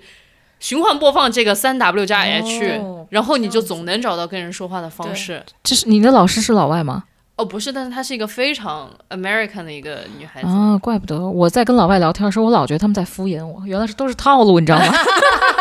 [0.60, 5.44] 循环播放这个三 W 加 H，、哦然后你就总能找到跟人说话的方式。
[5.62, 7.04] 这是你的老师是老外吗？
[7.36, 10.48] 哦，不是，但是她是一个非常 American 的一个女孩子。
[10.48, 14.86] 啊，怪不得我在跟老外聊天的时候，我老觉得他们在敷衍我，原来是都是套路，你知道吗？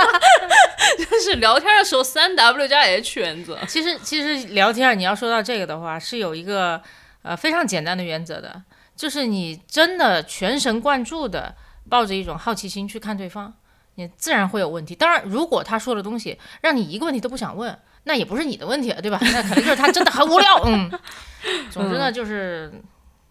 [1.11, 3.59] 就是聊天的时候三 W 加 H 原则。
[3.67, 6.81] 其实其实聊天你要说到这个的话，是有一个
[7.23, 8.63] 呃非常简单的原则的，
[8.95, 11.55] 就是你真的全神贯注的
[11.89, 13.53] 抱着一种好奇心去看对方，
[13.97, 14.95] 你自然会有问题。
[14.95, 19.19] 当然，如果他说的东西让你一个问题都不想问，那也不是你的问题了，对吧？
[19.21, 20.63] 那肯定就是他真的很无聊。
[20.65, 20.91] 嗯，
[21.71, 22.73] 总之呢，就是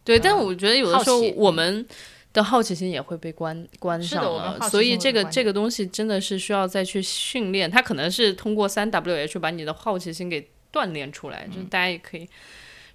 [0.03, 1.85] 对，嗯但我觉得有的时候我们
[2.33, 7.69] 的好奇心也会被关关上了，所以这个这个东西真的是需要再去训练。
[7.69, 12.29] 它可能是通过三 W H 把你的好奇心给锻炼出来，嗯就是大家也可以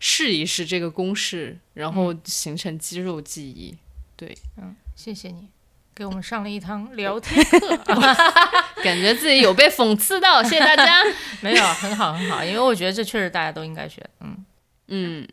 [0.01, 3.77] 试一试这个公式，然后形成肌肉记忆。
[4.17, 5.49] 对，嗯谢谢你
[5.95, 7.77] 给我们上了一堂 聊天课。
[8.83, 11.03] 感觉自己有被讽刺到，谢谢大家。
[11.41, 14.05] 没有，很好很好，因为我觉得这确实大家都应该学。
[14.21, 14.45] 嗯，
[14.89, 15.29] 嗯，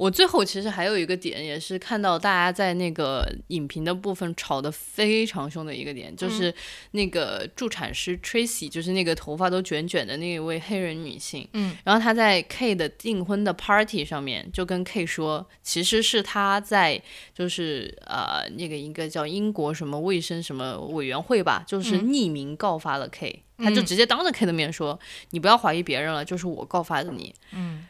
[0.00, 6.52] 我最后其实还有一个点，也是看到大家在那个影评的部分吵得非常凶的一个点，就是
[6.92, 11.46] 那个助产师 Tracy，就是那个头发都卷卷的那一位黑人女性。
[11.52, 17.02] 嗯，然后她在 K 的订婚的 party 上面就跟 K 说，其实是她在
[17.34, 23.42] 就是呃那个一个叫英国什么卫生什么委员会吧，就是匿名告发了 K。
[23.62, 24.98] 他就直接当着 K 的面说
[25.30, 27.34] ：“你不要怀疑别人了，就是我告发的你。”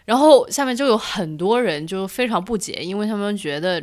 [0.04, 3.82] 然后下面就有很多人就非常不解，因为他们觉得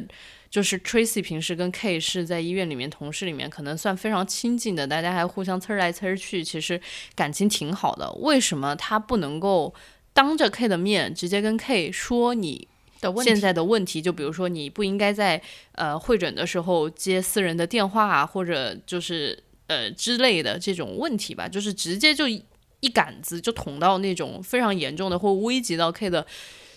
[0.49, 6.79] 就是 Tracy 平时跟 K 是在医院里面同事里面可能算非常亲近的，大家还互相呲儿来呲儿去，其实
[7.15, 8.11] 感情挺好的。
[8.19, 9.73] 为什么他不能够
[10.13, 12.67] 当着 K 的面直接跟 K 说你
[12.99, 14.01] 的问题现在的问题？
[14.01, 15.41] 就比如说你不应该在
[15.73, 22.43] 呃会诊的时候接私人的电话啊，或者就是呃之类的这种问题吧，就是直接就一
[22.79, 26.25] 一杆子就捅到那种非常严重的或危及到 K 的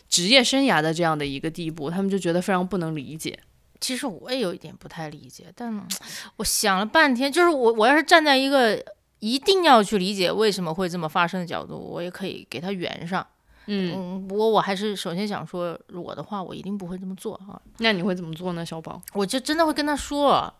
[0.08, 3.38] 职业生涯的这样的一个地步，他们就觉得非常不能理解。
[3.80, 5.86] 其实我也有一点不太理解，但
[6.36, 8.82] 我想了半天，就是我我要是站在一个
[9.20, 13.26] 一定要去理解为什么会这么发生的角度，我也可以给他圆上。
[13.66, 19.00] 嗯，嗯，不过我还是首先想说，我的话我一定不会这么做啊，那你会怎么做呢，小宝？
[19.12, 20.52] 我就真的会跟他说。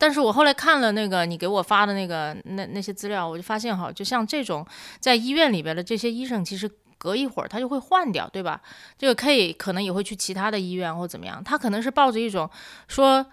[0.00, 4.66] 但是我后来看了那个你给我发的那个那那些资料，我就发现哈，就像这种
[4.98, 8.62] 在医院里边的这些医生，其实隔一会儿他就会换掉，对吧？
[8.96, 12.48] 这个 K 可能也会去其他的医院或怎么样，他可能是抱着一种
[12.88, 13.26] 说，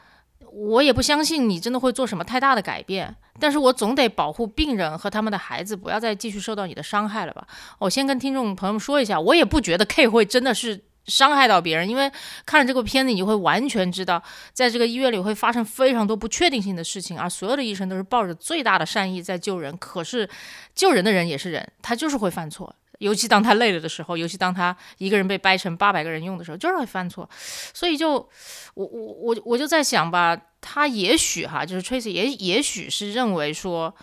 [0.51, 7.47] 我也不相信你真的会做什么太大的改变，但是我总得保护病人和他们的孩子不要再继续受到你的伤害了吧？
[7.79, 10.83] 我先跟听众朋友们说一下，我也不觉得 K 会真的是。
[11.07, 12.11] 伤害到别人，因为
[12.45, 14.21] 看了这个片子，你就会完全知道，
[14.53, 19.75] 在这个医院里会发生非常多不确定性的事情，而所有的医生都是抱着最大的善意在救人。
[19.77, 20.29] 可是
[20.75, 27.29] 救人的人也是人，他就是会犯错，尤其当他累了的时候，尤其当他一个人被掰成八百个人用的时候，就是会犯错。
[27.73, 33.95] 所以就我我我我就在想吧，他也许哈，就是 Tracy 也也许是认为说，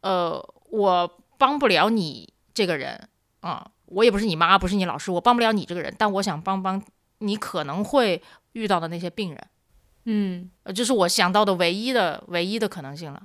[0.00, 3.08] 呃，我帮不了你这个人
[3.40, 3.66] 啊。
[3.90, 6.82] 我也不是你妈，不是你老师，我帮不了你这个人，但我想帮帮
[7.18, 8.22] 你可能会
[8.52, 9.46] 遇到的那些病人，
[10.06, 13.22] 嗯，呃，这是我想到的唯一的唯一的可能性了。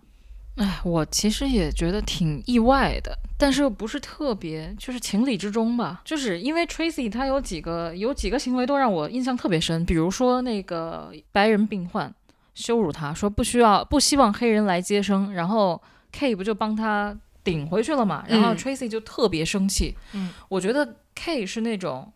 [0.57, 6.01] 哎，我其实也觉得挺意外的，但是又不是特别，就是情理之中吧。
[6.05, 12.13] 就是因为 Tracy 他有几个有几个行为都让我印象特别深，比如说那个白人病患
[12.53, 15.81] 羞辱他，说不需要不希望黑人来接生，然后
[16.13, 17.13] K 不就帮他
[17.45, 19.95] 顶回去了嘛，然后嗯 Tracy 就特别生气。
[20.11, 22.11] 嗯，我觉得 K 是那种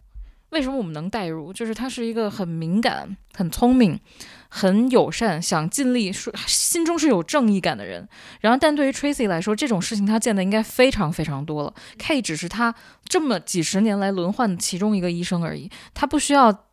[0.49, 3.97] 为什么我们能代入，就是他是一个很敏感、很聪明、
[4.49, 8.05] 很友善，想尽力说心中是有正义感的人。
[8.41, 11.73] 然后，但对于 Tracy 来说，这种事情他见的应该非常非常多了。
[11.97, 16.65] K 只是他这么几十年来轮换的其中一个医生而已，他不需要。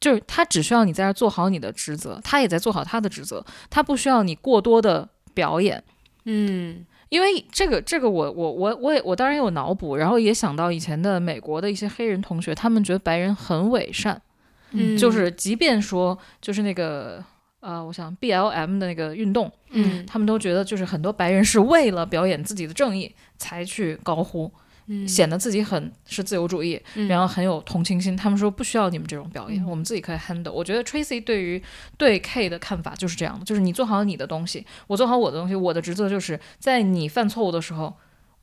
[0.00, 5.84] 就是他只需要你在这儿做好你的职责，他也在做好他的职责，他不需要你过多的表演。
[6.24, 14.20] 嗯因为这个，这个我我我我也我当然有脑补，然后也想到以前的美国的一些黑人同学，他们觉得白人很伪善，
[14.70, 17.22] 嗯，就是即便说就是那个
[17.58, 24.50] 呃，我想 B L M 的那个运动，嗯他们都觉得就是很多白人是为了表演自己的正义才去高呼，
[25.06, 28.16] 显得自己很是自由主义，然后很有同情心。
[28.16, 30.52] 他们说不需要你们这种表演，我们自己可以 handle。
[30.52, 31.62] 我觉得 Tracy 对于
[31.96, 37.94] 对 K 的看法就是这样的，就是你做好你的东西，我做好我的东西，我的职责就是在你犯错误的时候，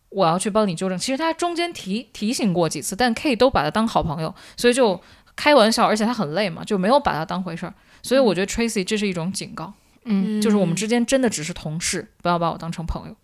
[0.10, 0.98] 我要去帮你纠正。
[0.98, 5.02] 其实他中间提提醒过几次，但 K 都把他当好朋友，所以就
[5.36, 7.74] 开玩笑，而且他很累嘛，就没有把他当回事儿。
[8.02, 9.74] 所以我觉得 Tracy 这是一种警告，
[10.06, 13.16] 嗯，就是我们之间真的只是同事，不要把我当成朋友。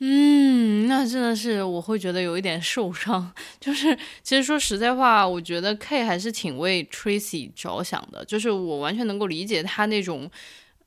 [0.00, 3.32] 嗯，那真的是我会觉得有一点受伤。
[3.58, 8.22] 就是其实说实在话，我觉得 K 还是挺为 Tracy 着想的。
[8.24, 10.30] 就是我完全能够理解他那种，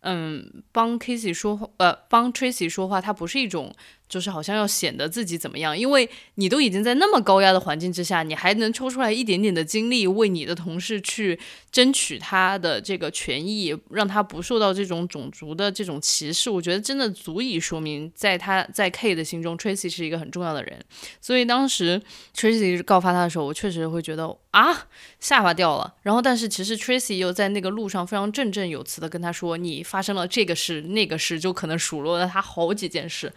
[0.01, 3.73] 嗯，帮 Casey 说话，呃，帮 Tracy 说话，他不是一种。
[4.09, 11.39] 就是好像要显得自己怎么样，因为你都已经在那么高压的环境之下，你还能抽出来一点点的精力为你的同事去
[11.71, 20.83] 争取他的这个权益，让他不受到这种种族的这种歧视，我觉得真的足以说明，在他在 K 的心中，Tracy 是一个很重要的人。
[21.21, 22.01] 所以当时
[22.35, 24.87] Tracy 告发他的时候，我确实会觉得啊，
[25.19, 25.93] 下巴掉了。
[26.01, 33.31] 然后，但是其实 Tracy 又在那个路上非常振振有词的跟他说：“你发生了这个事那个事，就可能数落了他好几件事。”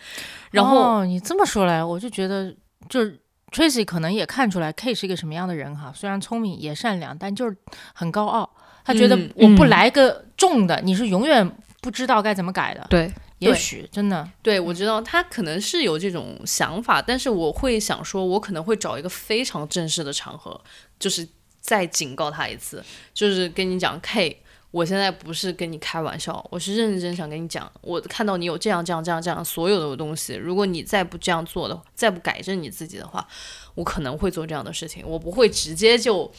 [0.53, 2.55] 然然后你这么说来，我就觉得
[2.89, 3.19] 就是
[3.51, 5.93] Tracy 可能也看出来 K 是一个什么样的人哈。
[5.95, 7.57] 虽然聪明也善良，但就是
[7.95, 8.49] 很高傲。
[8.85, 11.49] 他觉得我不来个重的，你是永远
[11.81, 12.87] 不知道该怎么改的。
[12.91, 14.29] 对，也许真的。
[14.43, 20.61] 对，我知道他可能是有这种想法，但是我会想说，我可能会找一个非常正式的场合，
[20.99, 21.27] 就是
[21.61, 22.83] 再警告他一次，
[23.15, 24.42] 就是跟你讲 K。
[24.73, 27.71] 我现在不是跟你开玩笑，我是认真想跟你讲。
[27.83, 33.29] 我看到你有这样这样这样这样所有的东西，如果你再不这样做的，再不改正你自己的话，
[33.75, 35.07] 我可能会做这样的事情。
[35.07, 36.33] 我不会直接就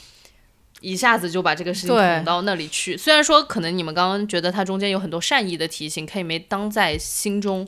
[0.81, 2.97] 一下子就把这个事情捅到那里去。
[2.97, 7.67] 虽然说可能你们刚刚觉得他中间有很多善意的提醒，可以没当在心中，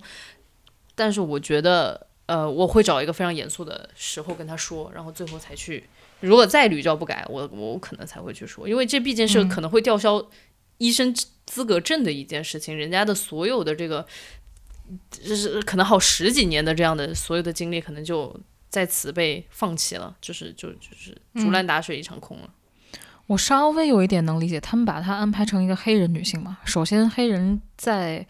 [0.95, 5.87] 但是我觉得，呃，我会找一个非常严肃的时候跟他说，然后最后才去。
[6.21, 10.25] 如果再屡教不改，我我可能才会去说，因为这毕竟是可能会吊销。
[10.77, 14.05] 医生资格证的一件事情，人家的所有的这个，
[15.09, 18.35] 就是可能好十几年的这样的所有的经历，可能就
[18.69, 22.49] 在此被放弃了，就是就就是竹篮打水一场空了。
[23.27, 26.57] 我稍微有一点能理解，他们把她安排成一个黑人女性嘛。
[26.65, 28.25] 首先，黑人在。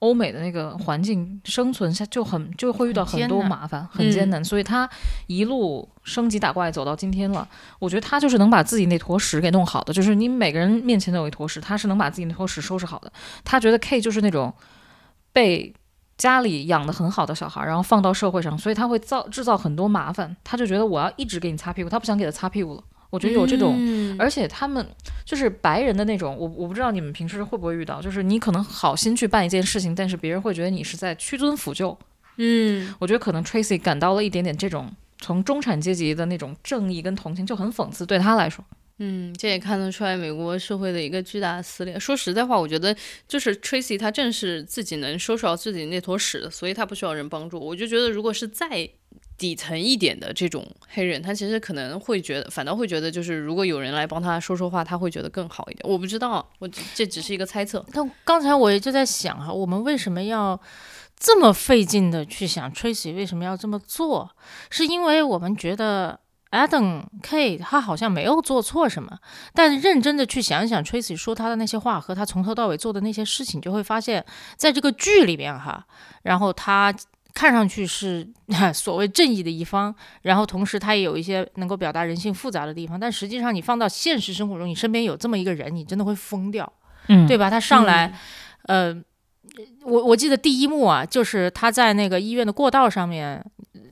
[0.00, 4.88] 欧美的那个环境生存下就很就会遇到很多麻烦，很艰难，所以他
[5.26, 7.46] 一路升级打怪走到今天了。
[7.78, 13.12] 我觉得他就是能把自己那坨屎给弄好的，就是你每个人面前都有一坨屎，他是能把自己那坨屎收拾好的。
[13.44, 14.52] 他觉得 K 就是那种
[15.32, 15.74] 被
[16.16, 20.34] 家里养的很好的小孩，然后放到社会上，所以他会造制造很多麻烦。
[20.42, 22.82] 他就觉得我要一直给你擦屁股，他不想给他擦屁股了。
[23.10, 23.76] 我觉得有这种，
[24.18, 24.86] 而且他们
[25.24, 31.98] 就是白人的那种，我我不知道你们平时会不会遇到，就是你可能好心去办一件事情，但是别人会觉得你是在屈尊俯就。
[32.36, 38.64] 嗯，我觉得可能 Tracy 感到了一点点这种从中产阶级的那种正义跟同情，就很讽刺对他来说。
[39.02, 41.98] 嗯，这也看得出来美国社会的一个巨大的撕裂。
[41.98, 42.94] 说实在话，我觉得
[43.26, 47.58] 就是 Tracy 他正是自己能收拾好自己那坨屎，所以他不需要人帮助。
[47.58, 48.88] 我就觉得如果是再
[49.40, 55.90] 底层一点的这种黑人，他其实可能会觉得，反倒会觉得，就是如果有人来帮他说说话，他会觉得更好一点。
[55.90, 57.82] 我不知道，我这只是一个猜测。
[57.90, 60.60] 但刚才我也就在想哈，我们为什么要
[61.18, 64.30] 这么费劲的去想 Tracy 为什么要这么做？
[64.68, 69.20] 是因为我们觉得 Adam K 他好像没有做错什么，
[69.54, 74.22] 但认真的去想想 Tracy 说他的那些话和他从头到尾做的那些事情，就会发现，
[74.58, 75.86] 在这个剧里边哈，
[76.24, 76.94] 然后他。
[77.34, 78.26] 看上去是
[78.74, 86.70] 所谓正义的一方，然后同时他也有一些能够表达人性复杂的地方，但实际上你放到现实生活中，你身边有这么一个人，你真的会疯掉，
[87.08, 87.48] 嗯，对吧？
[87.48, 88.12] 他上来，
[88.66, 88.94] 呃，
[89.84, 93.44] 我我记得第一幕啊，就是他在那个医院的过道上面，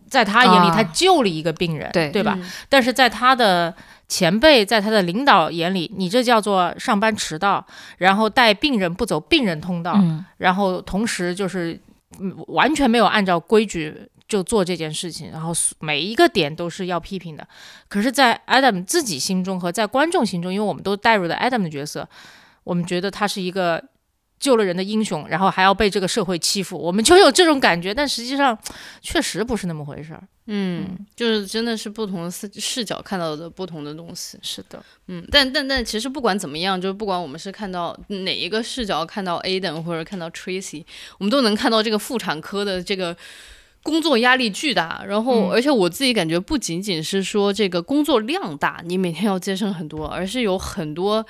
[0.08, 2.38] 在他眼里他救了一个病人，对对吧？
[2.68, 3.74] 但是在他的
[4.08, 7.64] 前辈，在他的领导眼里，你这叫做上班迟到，
[7.98, 9.98] 然后带病人不走病人通道，
[10.38, 11.80] 然后同时就是。
[12.20, 17.46] 嗯，完全没有按照规矩就做这件事情，然后每一个点都是要批评的。
[17.88, 22.08] 可是，在 Adam 自己心中和在观众心中，因为我们都带入了 Adam 的角色，
[22.64, 23.82] 我们觉得他是一个。
[24.38, 27.92] 救了人的英雄，然后还要被这个社会欺负，我们就有这种感觉。
[27.92, 28.56] 但实际上，
[29.02, 30.22] 确实不是那么回事儿。
[30.50, 34.38] 嗯，就是真的是不同的视视角看到的不同的东西。
[34.40, 40.84] 是的，嗯，但但但其实不管怎么样，就不管我们是看到哪一个视角看到 Aden 或者看到 Tracy，
[41.18, 43.14] 我们都能看到这个妇产科的这个
[43.82, 45.04] 工作压力巨大。
[45.06, 51.26] 然后，而且我自己感觉不仅仅是说这个工作量大，你每天要接生很多，而是有很多。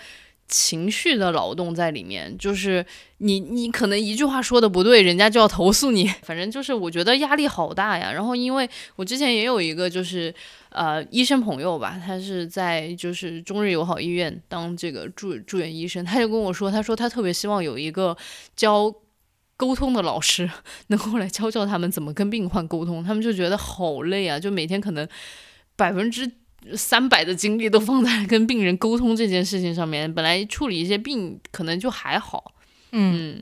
[0.48, 2.84] 情绪的劳动在里面，就是
[3.18, 8.10] 你你可能一句话说的不对，人家就要投诉你， 反正就是我觉得压力好大呀。
[8.10, 10.34] 然后因为我之前也有一个就是
[10.70, 18.16] 呃医生朋友吧，他是在就是中日友好医院当这个住住院医生，他就跟我说，他说他特别希望有一个
[18.56, 18.90] 教
[19.56, 20.50] 沟通的老师
[20.88, 25.06] 能够来教教他们怎么跟病患沟通，他们就觉得好累啊，就每天可能
[25.76, 26.30] 百分之。
[26.74, 32.52] 三百的精力都放在跟病人沟通这件事情上面，本来处理一些病可能就还好，
[32.92, 33.40] 嗯，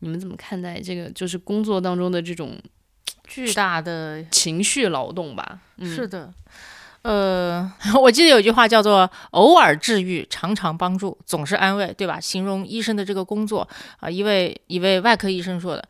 [0.00, 1.08] 你们怎么看待这个？
[1.10, 2.58] 就是工作当中的这种
[3.24, 5.60] 巨大的情绪劳动吧？
[5.80, 6.34] 是的，
[7.02, 7.72] 呃，
[8.02, 12.20] 我记得有句话叫做“偶尔治愈，常常帮助，总是安慰”，对吧？
[12.20, 13.66] 形容医生的这个工作
[14.00, 15.88] 啊，一位一位外科医生说的。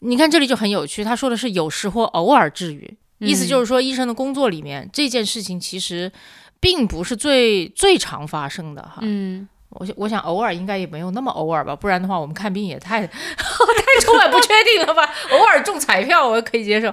[0.00, 2.96] 你看这里就很有趣，他说的是有时或偶尔治愈。
[3.26, 6.10] 意思就是说，医生的工作里面这件事情其实
[6.60, 8.98] 并不是最最常发生的哈。
[9.00, 15.02] 嗯，我我想偶尔应该也没有那么偶尔吧，不然的话我们看病也太 太充满不确定了吧。
[15.32, 16.92] 偶尔中彩票我可以接受，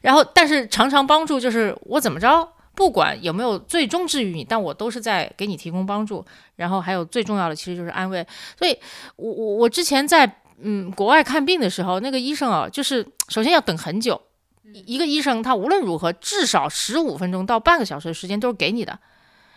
[0.00, 6.24] 然后但是常常帮助就是我怎么着，不管有没有最终治愈你，但我都是在给你提供帮助。
[6.56, 8.26] 然后还有最重要的其实就是安慰。
[8.58, 8.76] 所以
[9.16, 10.30] 我我我之前在
[10.62, 14.20] 嗯国外看病的时候，那个医生啊，就是首先要等很久。
[14.72, 18.98] 一个医生，他无论如何至少十五分钟到半个小时的时间都是给你的，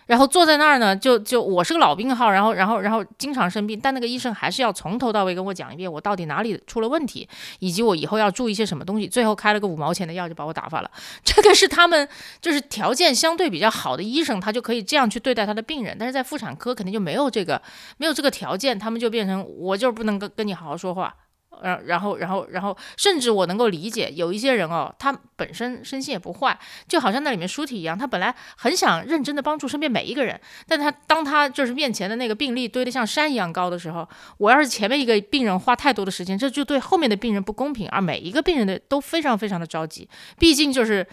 [0.07, 7.27] 然后坐在那儿呢，就就我是个老病号，然后然后然后经常生病，但那个医生还是要从头到尾跟我讲一遍我到底哪里出了问题，
[7.59, 10.91] 以及我以后要注意些什么东西，最后开了个五毛钱的药就把我打发了。
[11.23, 12.07] 这个是他们
[12.41, 17.61] 就是条件相对比较好的医生，他就可以这样去对待他的病人，但是在妇产科肯定就没有这个
[17.97, 21.15] 没有这个条件，他们就变成我就是不能跟跟你好好说话。
[21.61, 41.05] 然然后然后然后，甚至我能够理解，有一些人哦，他本身身心也不坏，就好像那里面书体一样，他本来很想认真的帮助身边每一个人，但他当他就是面前的那个病例堆得像山一样高的时候，我要是前面一个病人花太多的时间，这就对后面的病人不公平，而每一个病人的都非常非常的着急，毕竟就是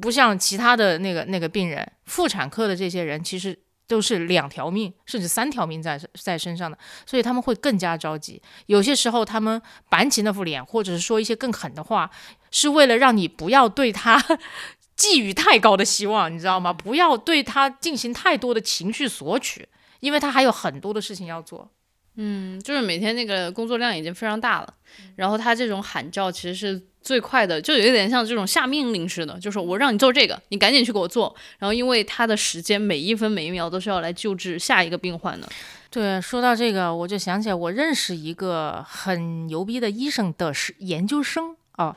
[0.00, 3.58] 不像其他的那个那个病人，妇产科的这些人其实。
[3.86, 8.40] 都是两条命，甚至三条命在在身上的，所以他们会更加着急。
[8.66, 12.10] 有些时候，他们板起那副脸，或者是说一些更狠的话，
[12.50, 14.22] 是为了让你不要对他
[14.96, 16.72] 寄予太高的希望，你知道吗？
[16.72, 19.68] 不要对他进行太多的情绪索取，
[20.00, 21.70] 因为他还有很多的事情要做。
[22.16, 24.74] 嗯，就是每天那个工作量已经非常大了，
[25.16, 26.86] 然后他这种喊叫其实是。
[27.04, 31.32] 最快的就有一点像这种下命令似的，就是我让你做这个，你赶紧去给我做。
[31.58, 35.46] 然后因为他的时间每一分每一秒都是要来救治下一个病患的。
[35.90, 41.94] 对，说到这个，我就想起来我认识一个很牛逼的医生的是研究生啊，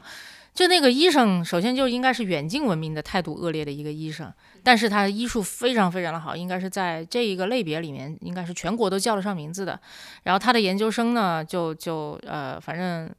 [0.53, 4.31] 就那个医生首先就应该是远近闻名的态度恶劣的一个医生，
[4.61, 9.79] 但是他的医术非常非常的好，应该是在这一个类别里面应该是全国都叫得上名字的。
[10.23, 13.09] 然后他的研究生呢，就就呃反正。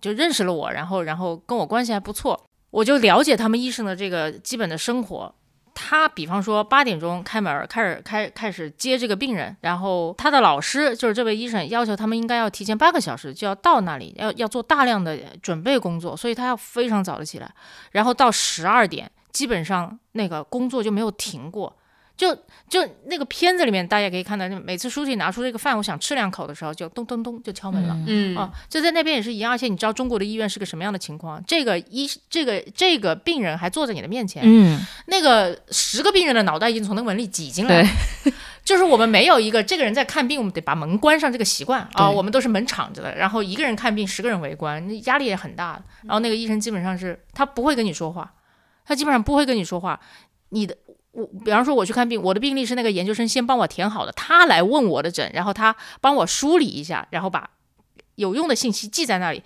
[0.00, 2.40] 就认识了我，然后然后跟我关系还不错，
[2.70, 5.34] 我就了解他们医生的这个基本的生活。
[5.78, 17.54] 他比方说八点钟开门，开始开开始接这个病人，然后他的老师就是这位医生要求他们应该要提前八个小时就要到那里，要要做大量的准备工作，所以他要非常早的起来，
[17.90, 21.76] 然后到十二点基本上那个工作就没有停过。
[22.16, 22.34] 就
[22.66, 27.94] 就那个片子里面，大家可以看到，每次书记拿出这个饭，我想吃两口的时候，就咚咚咚就敲门了。
[28.06, 29.52] 嗯啊，就在那边也是一样。
[29.52, 31.42] 而且你知道中国的医院是个什么样的情况？
[31.46, 37.88] 这个医这个这个病人还坐在你的面前，嗯，那个十个病人的脑袋已经从那个门里挤进来了。
[38.64, 42.10] 就是我们没有一个这个人在看病，我们得把门关上这个习惯啊。
[42.10, 45.78] 我们都是门敞着的，然后一个人看病，十个人围观，那压力也很大。
[46.02, 48.32] 然后那个医生基本上是他不会跟你说话，
[48.86, 50.00] 他基本上不会跟你说话，
[50.48, 50.74] 你的。
[51.16, 57.48] 我比方说我去看病，我的病历是那个研究生先帮我填好的，他来问我的诊，然后他帮我梳理一下，然后把
[58.16, 59.42] 有用的信息记在那里，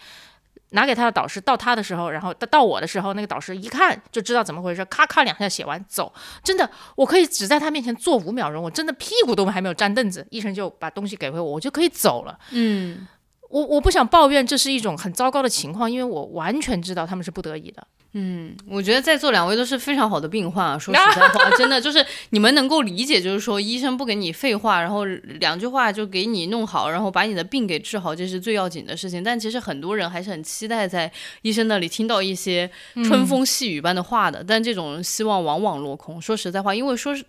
[0.71, 1.41] 拿给他的导师。
[1.41, 6.13] 到他的时候，然后到到我的时候，那个导师一看就知道怎么回事，咔咔两下写完走。
[6.43, 12.39] 真的，我可以只在他面前坐五秒钟，我真的屁股都还没有沾凳子，医生就把东西给回我，我就可以走了。
[12.51, 13.07] 嗯，
[13.49, 17.87] 我我不想抱怨，这是一种很糟糕的情况，因为我完全知道他们是不得已的。
[18.13, 20.77] 嗯，我觉得在座两位都是非常好的病患啊。
[20.77, 29.23] 说实在话， 真的就是你们能够理解，就是说医生不给你废话，然后两句话就给你弄好，然后把你的病给治好，这是最要紧的事情。
[29.23, 31.11] 但其实很多人还是很期待在
[31.43, 32.69] 医生那里听到一些
[33.05, 36.21] 春风细雨般的话的，但这种希望往往落空。
[36.21, 37.25] 说实在话，因为说是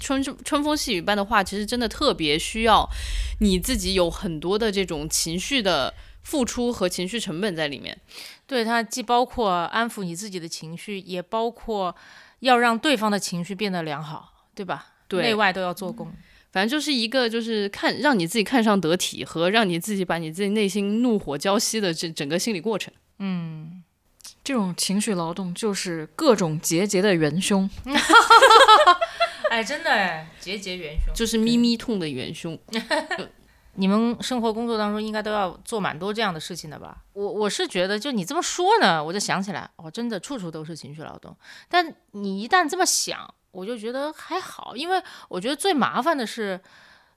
[0.00, 2.88] 春春风细雨般的话，其实真的特别需要
[3.40, 5.92] 你自己有很多的这种情绪的
[6.22, 7.98] 付出和情绪成本在里面。
[8.46, 11.94] 对它既包括安抚你自己的情绪，也包括
[12.40, 14.86] 要让对方的情绪变得良好，对吧？
[15.08, 16.12] 对，内外都要做工。
[16.50, 22.92] 反正就是一个就是看让你自己看上得体和让你自己把你自己内心怒火浇熄的这整个心理过程。
[23.20, 23.82] 嗯，
[24.44, 27.68] 这种情绪劳动就是各种结节的元凶。
[29.48, 31.14] 哎，真的哎，结节元凶。
[31.14, 32.58] 就是咪咪痛的元凶。
[33.74, 36.98] 你们生活工作当中应该都要做蛮多这样的事情的吧？
[37.14, 41.34] 我我是觉得，就你这么说呢，我就想起来，哦，真的处处都是情绪劳动。
[41.68, 46.60] 但你一旦这么想，我就觉得还好，因为我觉得最麻烦的是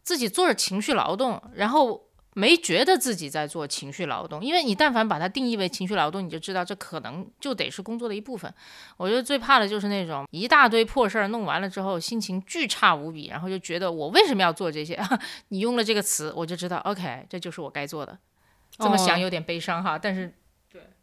[0.01, 2.04] 自己做着情绪劳动，然后
[2.35, 4.45] 没觉得自己在做情绪劳动。
[4.45, 8.53] 因为你但凡把它定义为情绪劳动，你就知道这可能就得是工作的一部分。
[8.97, 14.99] 我觉得最怕的就是那种一大堆破事儿弄完了之后，心情巨差无比，然后就觉得我为什么要做这些？
[15.49, 18.19] 你用了这个词，我就知道，OK，这就是我该做的。
[18.77, 20.33] 这么想哦有点悲伤哈，但是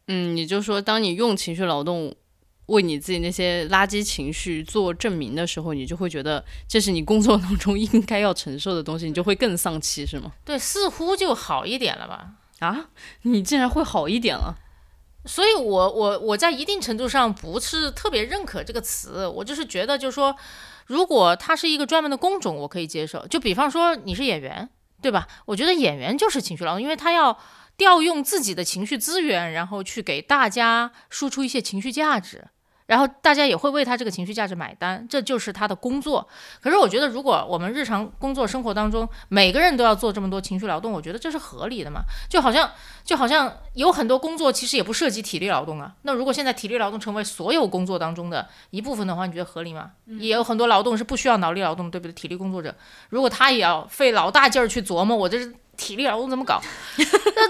[0.08, 2.14] 嗯，你就说，当你用情绪劳动
[2.72, 10.32] 为你自己那些垃圾情绪做证明的时候，你就会觉得这是你工作当中应该要承受的东西，你就会更丧气，是吗？
[10.44, 12.32] 对，似乎就好一点了吧。
[12.60, 12.90] 啊，
[13.22, 14.56] 你竟然会好一点了？
[15.24, 20.34] 所以我我我在一定程度上不是特别认可这个词，我就是觉得就是说，
[20.86, 23.26] 如果它是一个专门的工种，我可以接受。
[23.28, 24.68] 就比方说你是演员，
[25.00, 25.28] 对吧？
[25.46, 27.38] 我觉得演员就是情绪劳动，因为他要
[27.76, 32.48] 调用自己的情绪资源，然后去给大家输出一些情绪价值。
[32.92, 36.28] 然后大家也会为他这个情绪价值买单，这就是他的工作。
[36.60, 42.02] 可是我觉得，如果我们日常工作生活当中每个人都要做这么多情绪劳动，我觉得这是合理的嘛？
[42.28, 42.70] 就好像
[43.02, 45.94] 就好像有很多工作其实也不涉及体力劳动啊。
[46.02, 49.92] 那如果现在体力劳动成为所有工作当中的一部分的话，你觉得合理吗？
[50.18, 52.12] 也有很多劳动是不需要脑力劳动，对不对？
[52.12, 52.74] 体力工作者，
[53.08, 56.60] 如果他也要费老大劲儿去琢磨，我这是体力劳动怎么搞，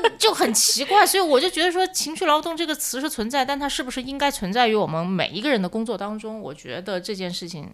[0.02, 1.04] 那就很奇怪。
[1.04, 6.40] 所以我就觉得说，情绪劳动这个词是存在，但它是不是应该存在于我们每一个人的工作当中？
[6.40, 7.68] 我觉得这件事情，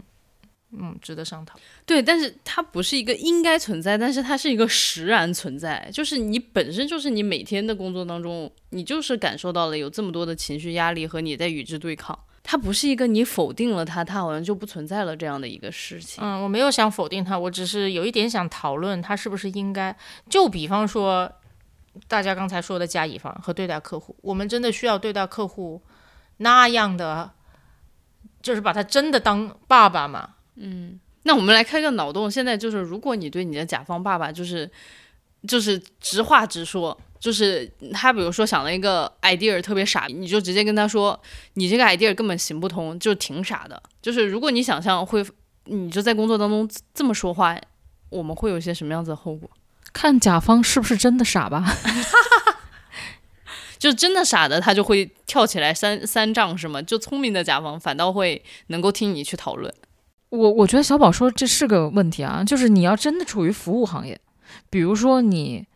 [0.72, 1.59] 嗯，值得商讨。
[1.84, 12.18] 对，但是它不是一个应该存在，但是它是一个实然存在，就是你本身就是你每天的工作当中，你就是感受到了有这么多的情绪压力和你在与之对抗。
[12.51, 16.24] 它不是一个你否定了它，它好像就不存在了这样的一个事情。
[16.24, 19.94] 嗯，我没有想否定它，我只是有一点想讨论它是不是应该。
[20.30, 21.30] 就比方说，
[22.07, 25.82] 大家刚才说的甲乙方和对待客户，我们真的需要对待客户
[26.38, 27.30] 那样的，
[28.40, 30.30] 就是把他真的当爸爸吗？
[31.24, 34.70] 那我们来开个脑洞，现在就是如果你对你的甲方爸爸就是
[35.46, 41.19] 就是直话直说，就是他比如说想了一个 idea 特别傻，你就直接跟他说，
[41.55, 43.81] 你这个 idea 根本行不通，就挺傻的。
[44.01, 45.25] 就是如果你想象会，
[45.64, 47.59] 你就在工作当中这么说话，
[48.11, 49.51] 我们会有一些什么样子的后果？
[49.93, 51.64] 看甲方是不是真的傻吧？
[53.79, 56.83] 就真的傻的，他就会跳起来三三丈是吗？
[56.83, 59.73] 就聪明的甲方反倒会能够听你去讨论。
[60.31, 64.19] 我我觉得小宝说这是个问题啊，就是你要真的处于服务行业，
[64.69, 65.66] 比如说你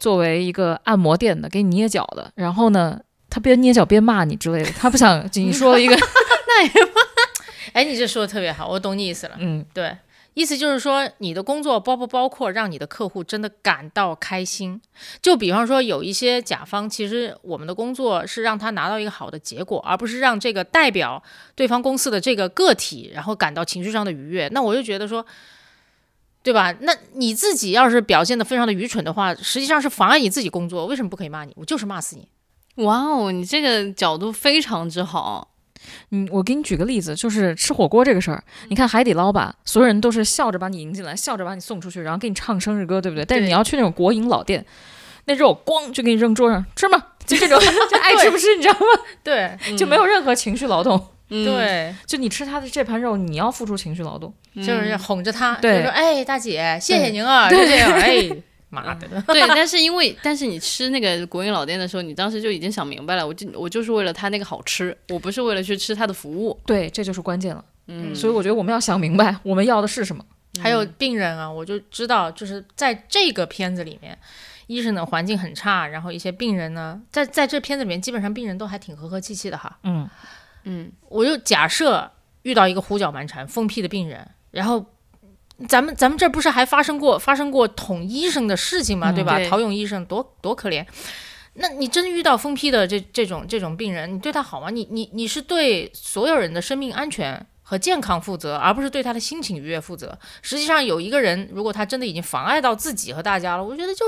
[0.00, 2.98] 作为一个按摩店的给你捏脚的，然后呢，
[3.28, 5.94] 他边捏脚边骂你之类的，他不想你说了一个
[6.48, 6.70] 那也，
[7.74, 9.36] 哎，你这说的特别好，我懂你意思了。
[9.38, 9.94] 嗯，对，
[10.32, 14.80] 意思就是说，你的工作包不包括让你的客户真的感到开心？
[15.20, 21.22] 就比方说，有一些甲方，其实我们的工作是让他拿到一个好的结果，而不是让这个代表
[21.54, 24.48] 对方公司的这个个体，然后感到情绪上的愉悦。
[24.48, 25.24] 那我就觉得说。
[26.42, 26.74] 对吧？
[26.80, 30.86] 那你自己要是表现的非常的愚蠢的话，实际上是妨碍你自己工作。
[30.86, 31.52] 为什么不可以骂你？
[31.56, 32.28] 我就是骂死你。
[32.84, 35.48] 哇哦，你这个角度非常之好。
[36.10, 43.24] 嗯，我给你举个例子，就是吃火锅这个事儿，你看海底捞吧，所有人都是笑着把你迎进来，笑着把你送出去，然后给你唱生日歌，对不对？
[43.24, 44.64] 但是你要去那种国营老店，
[45.24, 47.02] 那肉咣就给你扔桌上，吃吗？
[47.26, 47.58] 就这种，
[47.90, 49.02] 就爱吃不吃，你知道吗？
[49.22, 54.34] 对就没有任何情绪劳动，嗯，对，就你吃他的这盘肉，你要付出情绪劳动。
[54.56, 58.28] 就是哄着他，对就说：“哎，大姐，谢谢您啊。”就这样， 哎，
[58.68, 66.58] 妈的，对，但是因为但是你吃那个国营老店的时候，你当时就已经想明白了，我就我就是为了他那个好吃，我不是为了去吃他的服务。
[66.66, 67.64] 对，这就是关键了。
[67.86, 70.24] 嗯，所以我觉得我们要想明白，我们要的是什么。
[70.60, 74.18] 还有病人啊，我就知道，就是在这个片子里面，
[74.66, 79.78] 医生的环境很差，然后一些病人呢，在在这片子里面，基本上病人都还挺和和气气的哈。
[79.84, 80.10] 嗯
[80.64, 82.10] 嗯，我就假设
[82.42, 84.84] 遇到一个胡搅蛮缠、疯批的病人，然后。
[85.68, 89.10] 咱们咱们这不是还发生过发生过捅医生的事情吗？
[89.10, 89.36] 嗯对吧？
[89.36, 90.82] 对陶勇医生多多可怜。
[91.52, 94.70] 那你真遇到疯批的这这种这种病人，你对他好吗？
[94.70, 100.18] 你你你是对所有人的生命安全和健康负责，而不是对他的心情愉悦负责。
[100.40, 104.06] 实际上，有一个人如果他真的已经妨碍到自己和大家了，我觉得就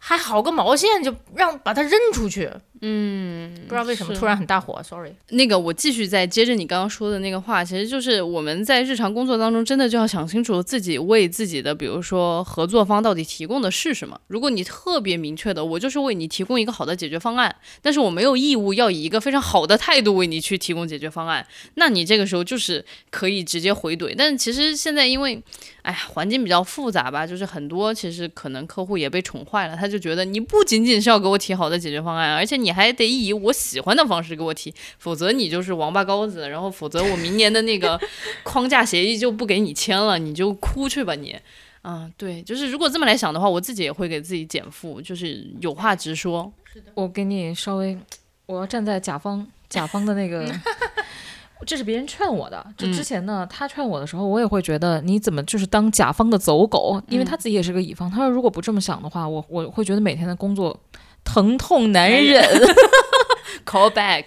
[0.00, 2.50] 还好个毛线，就让把他扔出去。
[2.80, 5.12] 嗯，不知道为什么突然很大火，sorry。
[5.30, 14.20] 那个，我继续再接着你刚刚说的那个话，其实就是我们在日常工作当中，真的就要想清楚自己为自己的，比如说合作方到底提供的是什么。
[14.28, 24.14] 如果你特别明确的，我就是为你提供一个好的解决方案，但是我没有义务要以一个非常好的态度为你去提供解决方案，那你这个时候就是可以直接回怼。
[24.16, 25.42] 但其实现在因为，
[25.82, 38.00] 哎呀，环境比较复杂吧，就是很多其实可能客户也被宠坏了，他就觉得你不仅仅是要给我提好的解决方案，而且你还得以我喜欢的方式给我提，否则你就是王八羔子，然后否则我明年的那个
[38.42, 41.36] 框架协议就不给你签了，你就哭去吧你。
[41.82, 46.52] 啊，对，就是如果这么来想的话，我自己也会给自己减负，就是有话直说。
[46.94, 47.96] 我给你稍微，
[48.46, 50.44] 我要站在甲方甲方的那个，
[51.64, 52.64] 这是别人劝我的。
[52.76, 57.00] 就之前呢，他劝我的时候，我也会觉得你怎么就是当甲方的走狗？
[57.08, 58.10] 因为他自己也是个乙方。
[58.10, 60.78] 他说如果不这么想的话，我我会觉得每天的工作
[61.28, 62.42] 疼痛难忍。
[63.66, 64.24] Call back，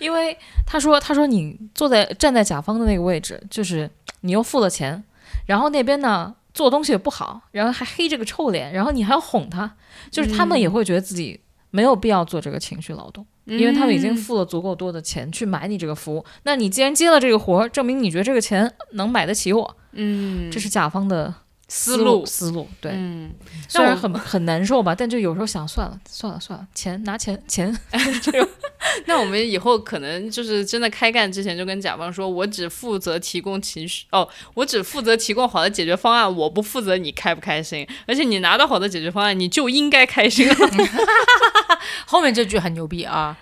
[0.00, 0.36] 因为
[0.66, 3.88] 他说他说你坐在站在甲方的那个位置，就是
[4.22, 5.04] 你又付了钱，
[5.46, 9.76] 然后那边呢做东西也不好，然后还黑这个臭脸，然后你还要哄他，
[10.10, 11.38] 就是他们也会觉得自己
[11.70, 13.24] 没有必要做这个情绪劳动。
[13.46, 21.34] 因为他们已经付了足够多的钱去买你这个服务，那你既然接了这个活儿，证明你觉得这个钱能买得起我，嗯，这是甲方的路
[21.72, 22.68] 思路思路。
[22.80, 23.30] 对，嗯，
[23.68, 27.74] 虽然很很难受吧，但就有时候想算了算了算了，钱拿钱钱
[29.06, 37.86] 那我们以后可能就是真的开干之前就跟甲方说，我只负责提供情绪哦，我只负责提供好的解决方案，我不负责你开不开心。
[38.06, 40.54] 而且你拿到好的解决方案，你就应该开心了。
[42.06, 43.36] 后面这句很牛逼啊！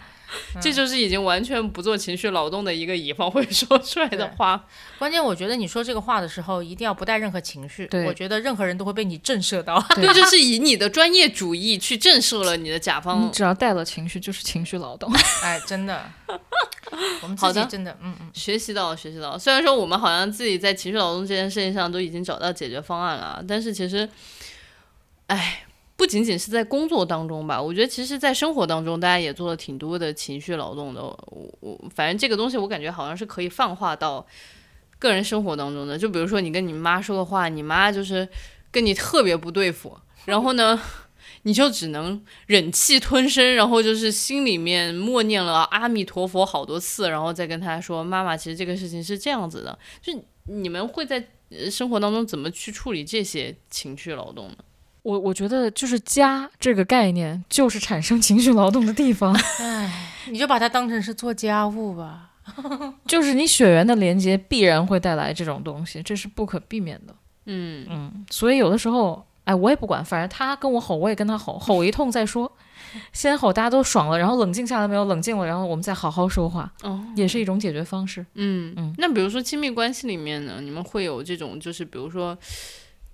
[0.61, 4.65] 这就是已经完全不做情绪劳动的一个乙方会说出来的话。
[4.99, 7.89] 关键我觉得你说这个话的时候，一定要不带任何情绪。
[8.07, 9.79] 我觉得任何人都会被你震慑到。
[9.95, 13.33] 对对， 就是以你的专业主义去震慑了你的甲方你方。
[13.33, 15.11] 只要带了情绪就是情绪劳动。
[15.43, 16.11] 哎，真的，
[17.23, 19.39] 我们好的真的，嗯嗯，学习到了，学习到了。
[19.39, 24.09] 虽然说我们好像自己在情绪劳动这件事情上都已经找到解决方案了，但是其实，
[25.29, 25.65] 哎，
[25.99, 31.03] 不仅仅是在工作当中吧，我觉得其实在生活当中，大家也做了挺多的情绪劳动的。
[31.03, 34.25] 我我反正这个东西，我感觉好像是可以泛化到
[35.01, 35.99] 个人生活当中的。
[35.99, 38.29] 就比如说你跟你妈说个话，你妈就是
[38.71, 40.81] 跟你特别不对付，然后呢？
[41.43, 50.13] 你就只能忍气吞声，然后就是心里面默念了阿弥陀佛好多次，然后再跟他说：“妈妈，其实这个事情是这样子的。”就
[50.45, 51.29] 你们会在
[51.71, 54.57] 生活当中怎么去处理这些情绪劳动呢？
[55.03, 62.31] 我我觉得就是家这个概念，就是产生情绪劳动的地方，哎，你就把它当成是做家务吧。
[63.07, 67.15] 就是你血缘的连接必然会带来这种东西，这是不可避免的。
[67.45, 72.51] 嗯嗯，所以有的时候，哎，我也不管，反正他跟我吼，我也跟他吼，吼一通再说。
[73.13, 75.05] 先吼，大家都爽了，然后冷静下来没有？
[75.05, 78.25] 冷静了，然后我们再好好说话，哦也是一种解决方式。
[78.35, 82.37] 嗯嗯那比如说亲密关系里面呢，你们会有这种就是比如说，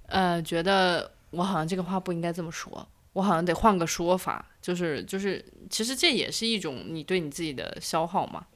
[0.06, 8.46] 呃，觉得我好像这个话不应该这么说，我好像得换个说法，就是就是，其实这也是一种你对你自己的消耗嘛。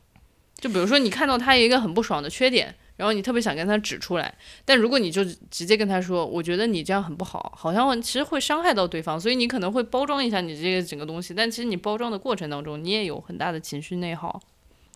[0.56, 14.40] 就比如说你看到他有一个很不爽的缺点，然后你特别想跟他指出来，但如果你就直接跟他说，我觉得你这样很不好，好像其实会伤害到对方，所以你可能会包装一下你这个整个东西，但其实你包装的过程当中，你也有很大的情绪内耗。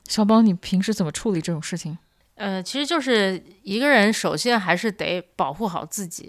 [0.08, 1.96] 小宝，你平时怎么处理这种事情？
[2.34, 6.28] 呃，其实就是一个人首先还是得保护好自己。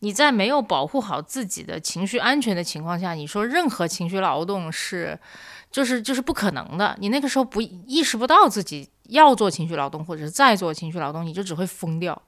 [0.00, 5.18] 你在没有保护好自己的情绪安全的情况下，你说任何情绪劳动是，
[5.70, 6.96] 就是就是不可能的。
[7.00, 12.20] 你那个时候不意识不到自己要做情绪劳动，或者是在做情绪劳动，你就只会疯掉。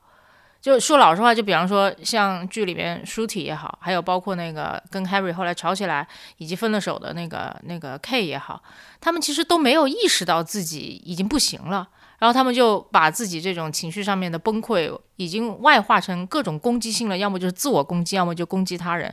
[0.61, 6.07] 就说老实话，就比方说像剧里面舒体也好，还有包括那个跟 Harry 后来吵起来
[6.37, 8.63] 以及分了手的那个那个 K 也好，
[9.01, 11.89] 他们其实都没有意识到自己已经不行了。
[12.23, 19.13] 然后他们就把自己这种情绪上面的崩溃，已经外化成各种攻击性了，要么就是自我攻击，要么就攻击他人。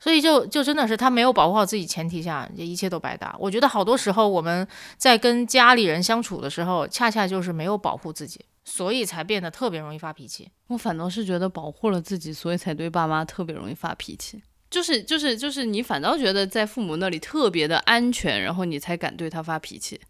[0.00, 3.36] 所以就就真的是他没有保护好自己前提下，这一切都白搭。
[3.38, 10.48] 我觉得好多时候我们在跟家里人相处的时候，恰恰就是没有保护自己，所以才变得特别容易发脾气。
[10.68, 14.42] 我反倒是觉得保护了自己，所以才对爸妈特别容易发脾气。
[14.70, 20.00] 就是就是就是你反倒觉得在父母那里特别的安全，然后你才敢对他发脾气。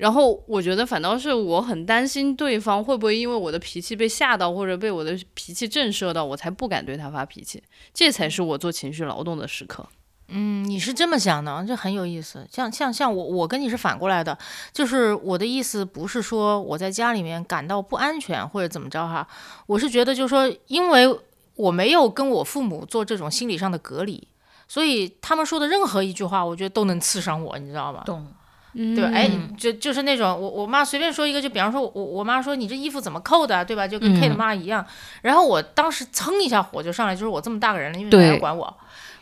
[0.00, 7.62] 然后我觉得反倒是我很担心对方会不会因为我的脾气被吓到，或者被我的脾气震慑到，我才不敢对他发脾气。
[7.92, 9.86] 这才是我做情绪劳动的时刻。
[10.28, 12.48] 嗯，你是这么想的，这很有意思。
[12.50, 14.38] 像像像我，我跟你是反过来的，
[14.72, 19.28] 就是我的意思不是说我在家里面感到不安全或者怎么着哈，
[19.66, 21.14] 我是觉得就是说，因为
[21.56, 24.26] 我没有跟我父母做这种心理上的隔离，
[24.66, 28.02] 所以他们说的任何一句话，我觉得都能刺伤我，你知道吗？
[28.06, 28.26] 懂。
[28.74, 29.10] 对吧？
[29.12, 33.86] 哎，就就是那种我我妈随便说一个，就比方说我我妈说你这衣服怎么扣的，对吧？
[33.86, 34.84] 就跟 K 的妈一样。
[35.22, 38.76] 然后我当时蹭一下火就上来，就是我这么大个人了，因为没人管我。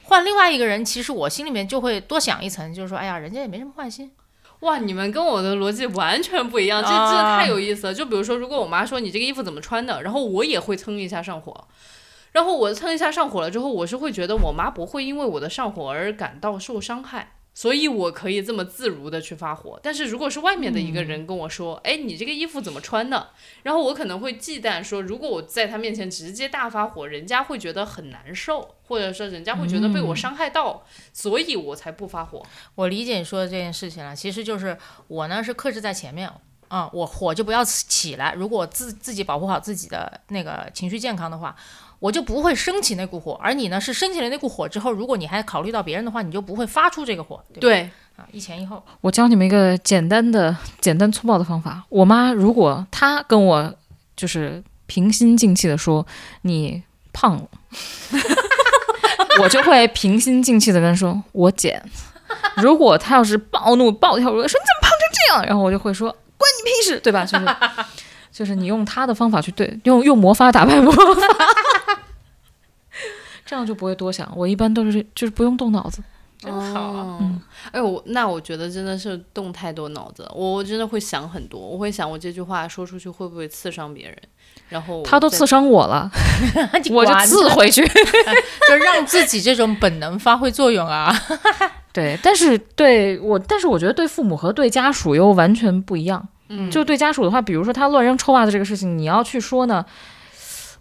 [0.05, 4.11] 换另外一个人，其实我心里面就会多想一层，就是说，哎呀，人家也没什么坏心。
[4.61, 7.95] 哇，你们跟我的逻辑完全不一样，这真的太有意思了。
[7.95, 11.65] 就比如说，如果我妈说你这个衣服怎么穿的，然后我也会蹭一下上火。
[12.33, 17.33] 然后我蹭一下上火了之后，我是会觉得我妈不会因为我的上火而感到受伤害。
[17.59, 19.81] 所以，我可以这么自如的去发火。
[19.83, 23.31] 但是，如果是外面的一个人跟我说：“哎，你这个衣服怎么穿的？”
[23.65, 32.47] 然后我可能会忌惮说，如果我在他面前直接大发火，人家会觉得很难受，或者说人家会觉得被我伤害到，所以我才不发火。
[32.77, 34.79] 我理解你说的这件事情了，其实就是
[35.09, 36.31] 我呢是克制在前面，
[36.69, 38.35] 啊，我火就不要起来。
[38.35, 41.57] 如果自自己保护好自己的那个情绪健康的话。
[42.01, 47.43] 我就不会升起那股火，而你呢是升起了那股火之后，如果你还考虑到别人的话，你就不会发出这个火。
[47.61, 48.83] 对，啊，一前一后。
[49.01, 51.83] 我教你们一个简单的、简单粗暴的方法。
[51.89, 53.75] 我妈如果她跟我
[54.17, 56.07] 就是平心静气的说
[56.43, 56.83] 你
[57.13, 57.49] 胖了，
[59.43, 61.83] 我就会平心静气的跟她说我减。
[62.59, 67.25] 如果她要是暴怒暴跳如雷说你怎么胖成这样，然后我就会说关你屁事，对吧？
[67.25, 67.45] 就是
[68.39, 71.03] 就是你用他的方法去对，用用魔法打败魔法。
[73.45, 76.01] 这样就不会多想，我一般都是就是不用动脑子，
[76.39, 77.19] 真好。
[77.21, 84.17] 嗯，哎，我那我觉得真的是动太多脑子，我真的会想很多，我会想我这句话说出去会不会刺伤别人，
[84.69, 86.09] 然后他都刺伤我了，
[86.93, 87.85] 我就刺回去，
[88.69, 91.13] 就让自己这种本能发挥作用啊。
[91.93, 96.29] 对，但是对我，但是我觉得对父母和对家属又完全不一样。
[96.49, 99.85] 嗯，就对家属的话，比如说他乱扔臭袜子这个事情，你要去说呢。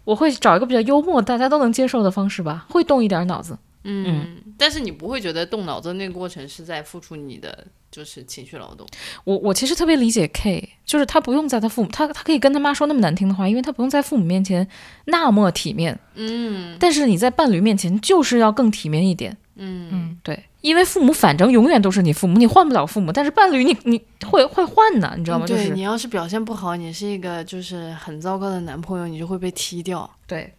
[0.04, 3.58] 我会找一个比较幽默、大家都能接受的方式吧，会动一点脑子。
[3.84, 8.86] 嗯，但是你不会觉得动脑子那个过程是在付出你的就是情绪劳动。
[9.24, 14.66] 我我其实特别理解 K，就是他不用在他父母，他他可以跟他妈说那么难听的话，因为他不用在父母面前
[15.04, 15.98] 那么体面。
[16.14, 19.36] 嗯，但是你在伴侣面前就是要更体面一点。
[19.56, 20.44] 嗯嗯，对。
[20.60, 25.46] 因为父母反正永远都是你父母，你换不了父母，但是伴侣你你会会换的，你知道吗？
[25.46, 30.10] 对你要是表现不好，你是一个就是很糟糕的男朋友，你就会被踢掉。
[30.26, 30.52] 对，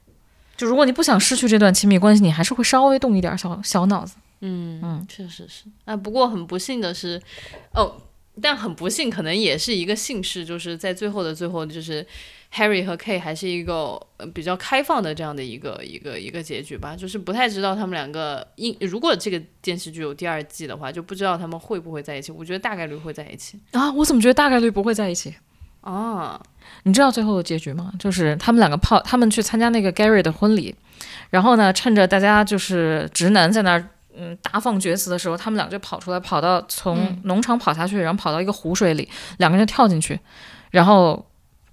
[0.56, 4.16] 就如果你不想失去这段亲密关系，你还是会稍微动一点小小脑子。
[4.40, 5.66] 嗯嗯，确实是。
[5.86, 7.22] 啊，不过很不幸的是，
[7.74, 8.02] 哦，
[8.42, 12.08] 但很不幸，可能也是一个幸事，就是在最后的最后，就是。
[12.52, 14.02] Harry 和 K 还是一个
[14.34, 22.32] 比较开放的这样的一个一个一个结局吧，就是不太知道他们两个，应如果这个电视剧有第二季的话，就不知道他们会不会在一起。
[22.32, 23.92] 我觉得大概率会在一起啊！
[23.92, 25.36] 我怎么觉得大概率不会在一起
[25.82, 26.42] 啊？
[26.84, 27.94] 你知道最后的结局吗？
[28.00, 30.74] 就是他们两个泡，他们去参加那个 Gary 的婚礼，
[31.30, 33.88] 然后呢，趁着大家就是直男在那儿
[34.18, 40.20] 嗯大放厥词的时候，他们俩就跑出来，跑到从农场跑下去，然后跑到一个湖水里，两个人跳进去，
[40.72, 41.24] 然后。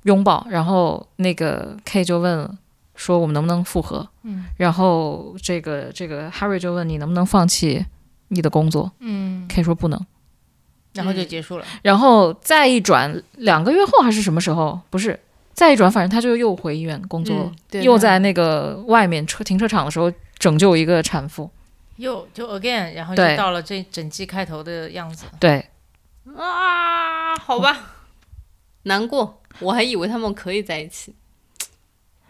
[0.06, 2.48] 拥抱，然后那个 K 就问
[2.94, 7.84] 说：“我们能不能复合？”嗯，然后这个这个 Harry 就问你能不能放弃
[8.28, 8.90] 你的工作？
[9.00, 10.06] 嗯，K 说不能，
[10.94, 11.64] 然后就结束了。
[11.82, 14.80] 然后再一转，两个月后还是什么时候？
[14.90, 15.18] 不是，
[15.52, 21.50] 再一转，反正他就又回医院工作，又在那个外面车停车场的时候拯救一个产妇，
[21.96, 25.26] 又就 again，然后就到了这整季开头的样子。
[25.40, 25.68] 对，
[26.36, 27.76] 啊，好吧，
[28.84, 29.42] 难过。
[29.60, 31.14] 我还以为他们可以在一起，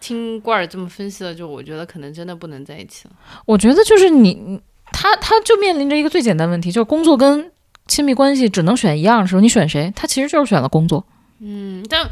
[0.00, 3.14] 听罐儿这么分析了，就我觉得可能真的不能在一起了。
[3.44, 4.60] 我觉得就是你
[4.92, 7.50] 他他就面临着一个最简单问题，就是工作跟
[7.86, 9.92] 亲密关系只能选一样的时候，你选谁？
[9.96, 11.04] 他其实就是选了工作。
[11.40, 12.08] 嗯，但。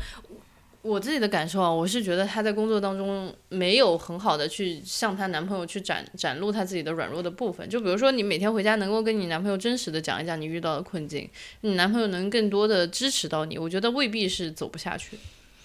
[0.84, 7.66] 我自己的感受啊，我是觉得她在工作当中没有很好的去向她男朋友去展展露她自己的软弱的部分。
[7.70, 11.26] 就比如说，你每天回家能够跟你男朋友真实的讲一讲你遇到的困境，
[11.62, 15.18] 你男朋友能更多的支持到你，我觉得未必是走不下去。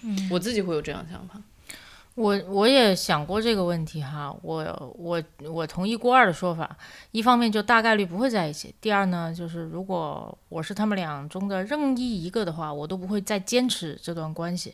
[0.03, 1.41] 嗯，我自己会有这样想法。
[2.15, 6.78] 我我也想过这个问题哈，我我我同意郭二的说法，
[7.11, 14.74] 一方面就大概率不会在一起，第二呢，就是如果我是他们俩中的任意一个的话，我都不会再坚持这段关系。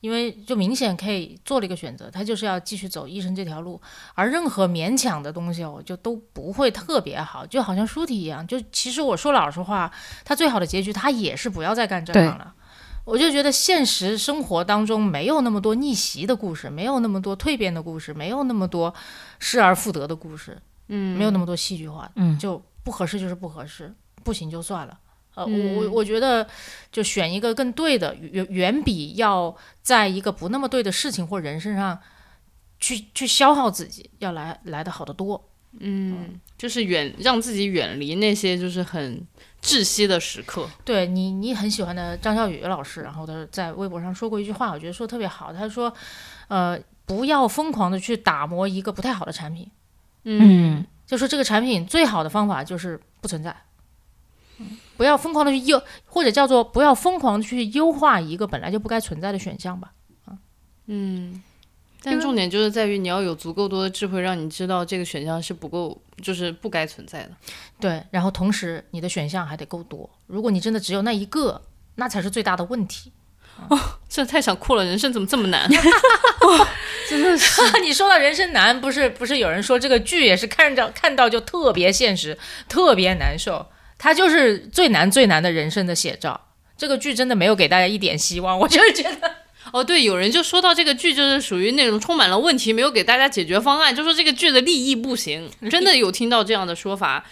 [0.00, 3.80] 因为就明显可以做了一个选择，他就是要继续走医生这条路，
[4.14, 8.46] 而任何勉强的东西，我就都不会特别好，就好像书体一样。
[8.46, 9.90] 就其实我说老实话，
[10.24, 12.54] 他最好的结局，他也是不要再干这行了。
[13.04, 18.92] 我就觉得现实生活当中没有那么多逆袭的故事，没有那么多蜕变的故事，没有那么多
[19.38, 23.94] 失而复得的故事，嗯，没有那么多戏剧化，嗯，就不合适就是不合适，
[24.24, 24.98] 不行就算了。
[25.36, 26.44] 呃，我我我觉得，
[26.90, 31.96] 就选一个更对的，远远比要在一个不那么对的事情或人身上
[32.80, 35.48] 去去消耗自己要来来的好得多。
[35.78, 39.22] 嗯，就是远让自己远离那些就是很
[39.62, 40.66] 窒息的时刻。
[40.86, 45.52] 对你，你很喜欢的张小雨老师，然后他在微博上说过一句话，我觉得说得特别好。
[45.52, 45.92] 他说，
[46.48, 49.70] 呃，不要疯狂的去打磨一个不太好的产品，
[50.24, 53.54] 嗯，就说这个产品最好的方法就是不存在。
[54.96, 59.92] 不要疯狂的去优，或者叫做不要疯狂的去优化一个本来就不该存在的选项吧。
[60.86, 61.42] 嗯，
[62.02, 67.30] 但重点就是在于你要有足够多的智慧，让你知道这个选项是不够，就是不该存在的。
[67.80, 70.08] 对，然后同时你的选项还得够多。
[70.26, 71.60] 如果你真的只有那一个，
[71.96, 73.12] 那才是最大的问题。
[73.68, 73.78] 哦，
[74.08, 75.68] 这太想哭了，人生怎么这么难？
[77.08, 82.38] 真的是， 你说到人生难，不是不是有人说这个剧也是看着看到就特别现实，
[82.68, 83.66] 特别难受。
[83.98, 86.40] 它就是最难最难的人生的写照。
[86.76, 89.30] 这个剧真的没有给大家一点希望， 我就是觉得，
[89.72, 95.50] 哦，对，有人就说到这个剧就是属于那种充满了问题，没有给大家解决方案，就说这个剧的立意不行。
[95.70, 97.24] 真的有听到这样的说法，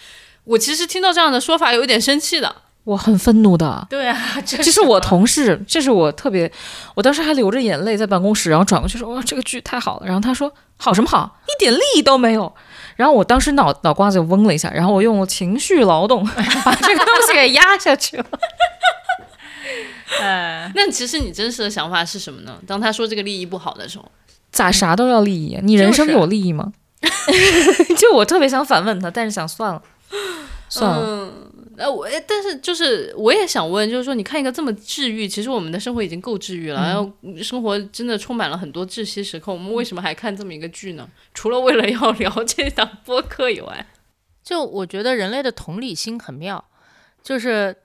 [0.45, 2.55] 我其实听到这样的说法有一点生气的，
[2.85, 3.85] 我很愤怒的。
[3.87, 6.51] 对啊，这这是我同事，这是我特别，
[6.95, 11.39] 我当时还流着眼泪在办公室，然后转过去说：“哇，这个剧太好了。”然后他说：“好什么好？
[11.45, 12.51] 一点利益都没有。”
[12.95, 16.25] 然后我当时脑脑瓜子嗡了一下，然后我用情绪劳动
[16.63, 18.25] 把这个东西给压下去了。
[20.21, 22.57] 哎，那其实你真实的想法是什么呢？
[22.65, 24.09] 当他说这个利益不好的时候，
[24.51, 25.59] 咋啥都要利益？
[25.61, 26.71] 你人生有利益吗？
[27.97, 29.81] 就我特别想反问他，但是想算了，
[30.69, 31.01] 算了。
[31.03, 31.33] 嗯，
[31.77, 37.11] 呃，我但是就是我也想问，就是说你看一个这么治愈，其实我们的生活已经够治愈了，然后
[37.43, 41.09] 生活真的充满了很多窒息时刻，我们为什么还看这么一个剧呢？
[41.33, 43.87] 除了为了要聊这档播客以外，
[44.43, 46.63] 就我觉得人类的同理心很妙，
[47.21, 47.75] 就是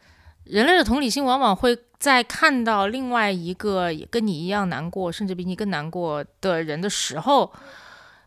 [0.45, 7.53] 人类的同理心往往会在看到另外一个也跟你一样难过，甚至比你更难过的人的时候，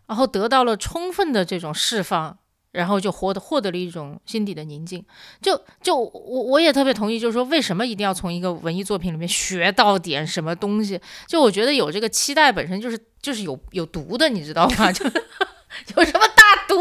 [0.08, 2.38] 然后得到了充分的这种释放。
[2.74, 5.04] 然后就获得获得了一种心底的宁静，
[5.42, 6.10] 就就我
[6.44, 11.00] 我也特别同意，就是说为什么一定要从一个文艺作品里面学到点什么东西？
[11.28, 14.92] 就我觉得有这个期待本身就是就是有有毒的，你知道吗？
[15.86, 16.78] 就有什么大毒？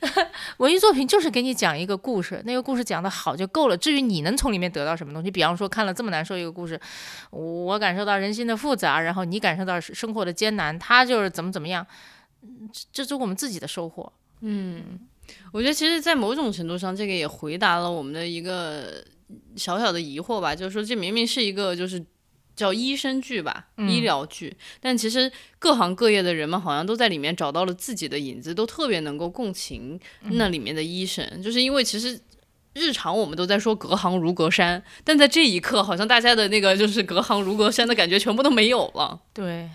[0.58, 3.76] 文艺作品就是给你讲一个故事，那个故事讲得好就够了。
[3.76, 6.78] 至于你能从里面得到什么东西，比方说看了这么难受一个故事，
[7.30, 11.86] 我感受到人心的复杂，然后你感受到生活的艰难，他就是怎么怎么样，
[12.92, 14.12] 这这是我们自己的收获。
[14.40, 15.00] 嗯，
[15.52, 19.02] 我觉得其实，在某种程度上，这个也回答了我们的一个
[19.56, 22.04] 小小的疑惑吧，就是说，这明明是一个就是
[22.54, 32.20] 叫医生剧吧，医疗剧，但其实各行各业的人们好像都在里面找到了自己的影子，都特别能够共情那里面的医生，就是因为其实
[32.74, 39.20] 日常我们都在说隔行如隔山，但在这一刻，好像大家的那个就是隔行如隔山的感觉全部都没有了。
[39.32, 39.70] 对。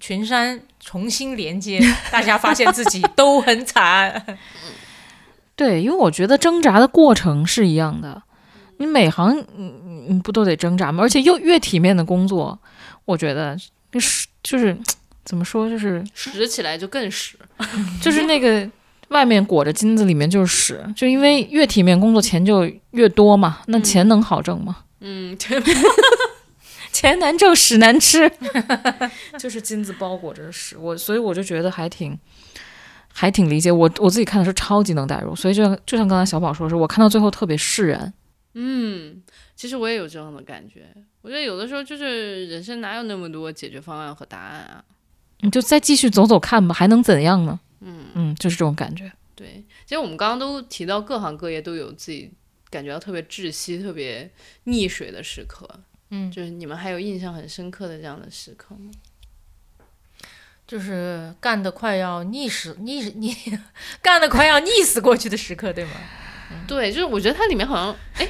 [0.00, 1.80] 群山重新连接，
[2.10, 4.38] 大家发现自己都很惨。
[5.56, 8.22] 对，因为我觉得挣扎的过程是一样的，
[8.78, 9.72] 你每行你
[10.08, 11.02] 你不都得挣扎吗？
[11.02, 12.58] 而且又越体面的工作，
[13.06, 13.56] 我觉得
[13.90, 14.76] 就是就是
[15.24, 17.38] 怎么说，就是拾起来就更屎，
[18.02, 18.68] 就是那个
[19.08, 20.84] 外面裹着金子，里面就是屎。
[20.94, 24.76] 就因为越体面工作钱就越多嘛，那钱能好挣吗？
[25.00, 25.36] 嗯。
[26.96, 28.30] 钱难挣，屎难吃，
[29.38, 30.78] 就是金子包裹着屎。
[30.78, 32.18] 我所以我就觉得还挺，
[33.12, 35.36] 还挺理解我我自己看的时候超级能代入。
[35.36, 38.14] 所以就像就像刚才小宝说的是，我看到最后特别释然。
[38.54, 39.22] 嗯，
[39.54, 40.86] 其实我也有这样的感觉。
[41.20, 44.82] 我觉得有的时候就是人生哪有那么多解决方案和答案啊？
[45.40, 47.60] 你就再继续走走看吧，还能怎样呢？
[47.80, 49.12] 嗯嗯，就是这种感觉。
[49.34, 52.32] 对，其实我们刚刚都提到各行各业都有自己
[52.70, 54.30] 感觉到特别窒息、特别
[54.64, 55.68] 溺水的时刻。
[56.10, 58.90] 嗯，就是你们还有印象很深刻的这样的时刻吗？
[60.66, 63.60] 就是干的快要溺死、溺溺，
[64.02, 65.92] 干的快要溺死过去的时刻，对吗？
[66.66, 68.28] 对，就是我觉得它里面好像，哎，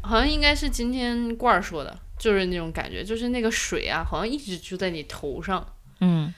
[0.00, 5.66] 好像应该是今天罐儿说的，就是那种感觉，就是那个水啊，好像一直就在你头上，
[6.00, 6.32] 嗯。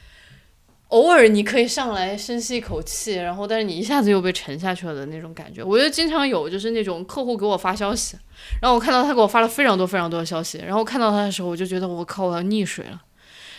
[0.94, 8.16] 偶尔你可以上来深吸一口气，然后但是你一下子又被沉下去了的那种感觉，我觉得经常有，就是那种客户给我发消息，
[8.62, 13.02] 然后我看到他给我发了非常多非常多的消息，然后看到他的时候，我就觉得我靠，我要溺水了，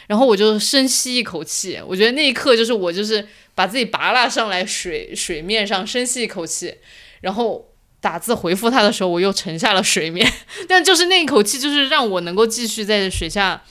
[0.08, 6.74] 然后我就深吸一口气，我觉得那一刻就是我就是把自己拔拉上来水水面上深吸一口气，
[7.20, 7.68] 然后
[8.00, 10.26] 打字回复他的时候，我又沉下了水面，
[10.70, 13.62] 但就是那一口气就是让我能够继续在水下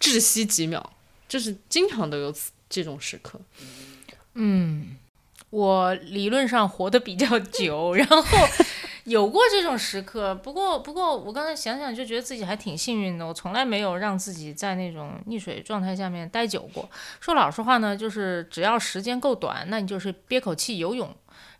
[0.00, 0.92] 窒息几秒，
[1.28, 2.34] 就是经常都有。
[2.74, 3.40] 这种时刻，
[4.34, 4.96] 嗯，
[5.50, 8.22] 我理论上活得比较久， 然后
[9.04, 16.90] 有过这种时刻，不过不过我刚才想想就觉得自己还挺幸运的，我从来没有让自己在那种溺水状态下面待久过。
[17.20, 21.14] 说老实话呢，就是只要时间够短，那你就是憋口气游泳，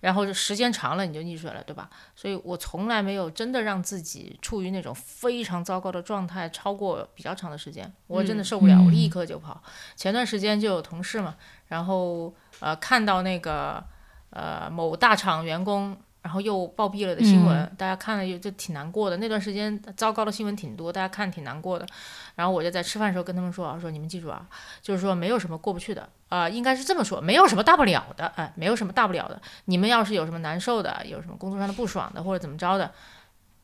[0.05, 1.89] 然后时间长了你就溺水了，对吧？
[2.15, 9.63] 所以我从来没有真的让自己处于那种非常糟糕的状态超过比较长的时间，我真的受不了，我立刻就跑。
[9.97, 11.35] 前段时间就有同事嘛，
[11.69, 13.83] 然后呃看到那个
[14.29, 15.97] 呃某大厂员工。
[16.25, 19.19] 然后又暴毙了的新闻，大家看了就就挺难过的。
[19.19, 21.87] 那段时间糟糕的新闻挺多，大家看挺难过的。
[22.35, 24.49] 然后我就在吃饭的时候跟他们说啊，说你们记住啊，
[24.81, 29.41] 就是说没有什么过不去的啊，应该是这么说，没有什么大不了的，哎，没有什么大不了的。
[29.67, 32.91] 你们要是有什么难受的，有什么工作上的不爽的，或者怎么着的，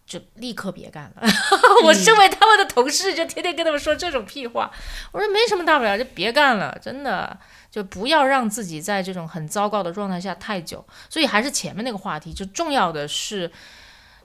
[0.06, 1.28] 就立刻别干了。
[1.82, 4.70] 我身为他们的同事，就天天跟他们说这种屁话。
[5.10, 7.36] 我说没什么大不了，就别干了，真的。
[7.70, 13.48] 就不要让自己在这种很糟糕的状态下太久，所以还是前面那个话题，就重要的是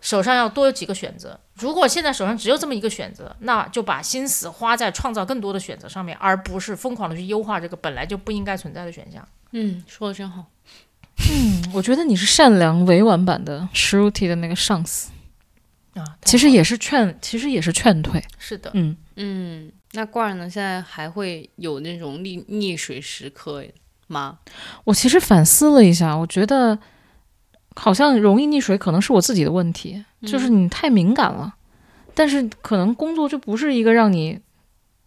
[0.05, 1.39] 手上要多有几个选择。
[1.55, 9.27] 如果现在手上只有这么一个选择，那就把心思花在创造更多的选择上面，而不是疯狂的去优化这个本来就不应该存在的选项。
[9.51, 10.45] 嗯，说的真好。
[11.31, 15.09] 嗯，我觉得你是善良委婉版的 Shruti 的那个上司
[15.95, 18.23] 啊，其实也是劝，其实也是劝退。
[18.37, 19.71] 是的，嗯嗯。
[19.93, 20.49] 那罐儿呢？
[20.49, 23.63] 现在还会有那种溺溺水时刻
[24.07, 24.37] 吗？
[24.83, 26.77] 我其实反思了一下，我觉得
[27.75, 31.53] 好像容易溺水可能是我自己的问题，就是你太敏感了。
[32.13, 34.39] 但是可能工作就不是一个让你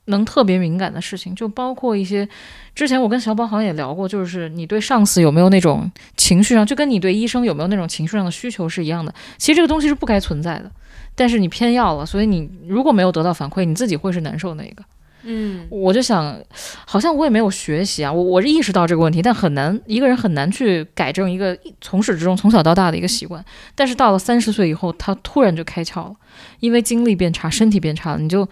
[0.07, 2.29] 能特别敏感的事情，就包括一些
[2.75, 9.14] 之前我跟小宝好像也聊过，就是你对上司有没有那种情绪上，就跟你对医生有没有那种情绪上的需求是一样的。
[9.39, 10.71] 其实这个东西是不该存在的。
[11.14, 14.85] 但是你偏要了，所以你如果没有得到反馈，你自己会是难受那个。
[15.31, 16.41] 嗯，我就想，
[16.87, 23.45] 好像我也没有学习啊，我我是意识到这个问题，但很难一个人很难去改正一个从始至终从小到大的一个习惯。
[23.74, 26.14] 但是到了三十岁以后，他突然就开窍了，
[26.61, 28.49] 因为精力变差，身体变差了，你就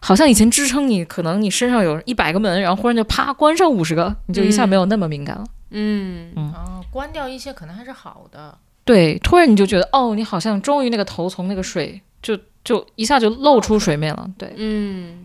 [0.00, 5.44] 好像以前支撑你，可能你身上有一百个门，然后忽然就啪关上五十个，你就一下没有那么敏感了。
[5.70, 8.58] 嗯嗯，哦，关掉一些可能还是好的。
[8.84, 12.00] 对，突然你就觉得，哦，你好像终于那个头从那个水。
[12.22, 15.24] 就就一下就露出水面了，对，嗯，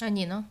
[0.00, 0.46] 那你呢？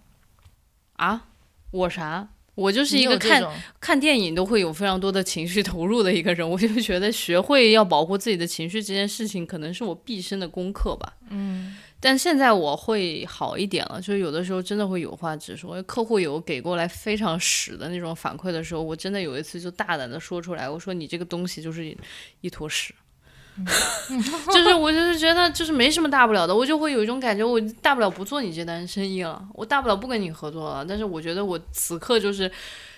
[0.93, 1.28] 啊，
[1.72, 2.30] 我啥？
[2.56, 3.43] 我就是一个看
[3.80, 11.14] 看电影都会有非常多的情绪投入的一个人，我就觉得学会要保护自己的情绪这件事情，可能是我毕生的功课吧。
[11.30, 15.80] 嗯，但现在我会好一点了，就是有的时候真的会有话直说。
[15.84, 21.95] 客户有给过来非常屎的那种反馈的时候，我真的有一次就大胆的说出来，我说你这个东西就是
[22.41, 22.91] 一坨屎。
[24.53, 30.86] 就是我就是觉得就是没什么大不了的，我就会有一种感觉，我大不了不做你这单生意了，我大不了不跟你合作了。
[30.88, 32.51] 但是我觉得我此刻就是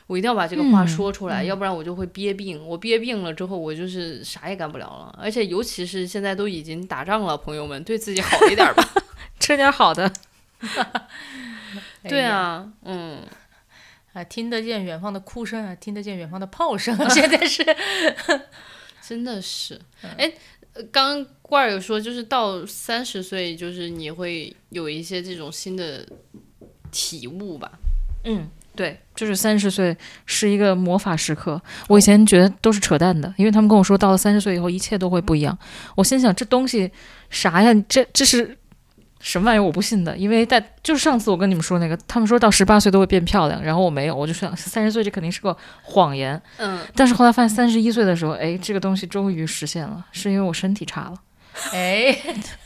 [0.07, 2.61] 我一定要把这个话说出来，要不然我就会憋病。
[2.67, 5.17] 我憋病了之后，我就是啥也干不了了。
[5.21, 8.83] 而且尤其是现在都已经打仗了，朋友们对自己好一点吧，
[9.39, 10.11] 吃点好的。
[12.03, 13.21] 对啊，嗯，
[14.13, 17.63] 啊，听得见远方的哭声啊，听得见远方的炮声，现在是。
[19.01, 19.79] 真的是，
[20.17, 20.31] 哎，
[20.91, 26.07] 刚罐儿有说，就是到三十岁，就是你会有一些这种新的
[26.91, 27.71] 体悟吧？
[28.25, 31.59] 嗯，对，就是三十岁是一个魔法时刻。
[31.87, 35.57] 我以前觉得都是扯淡的，因为他们跟我说，到了三十岁以后，一切都会不一样。
[35.95, 36.91] 我心想，这东西
[37.29, 37.73] 啥呀？
[37.87, 38.55] 这这是。
[39.19, 39.61] 什么玩意儿？
[39.61, 46.41] 我不信的，因为在就是上次我跟你们说那个，他们说到十八岁都会变漂亮，然后我没有，我就想三十岁这肯定是个谎言。
[46.57, 51.13] 嗯，但是后来发现三十一岁的时候，哎，这个东西终于实现了，是因为我身体差了。
[51.73, 52.17] 哎，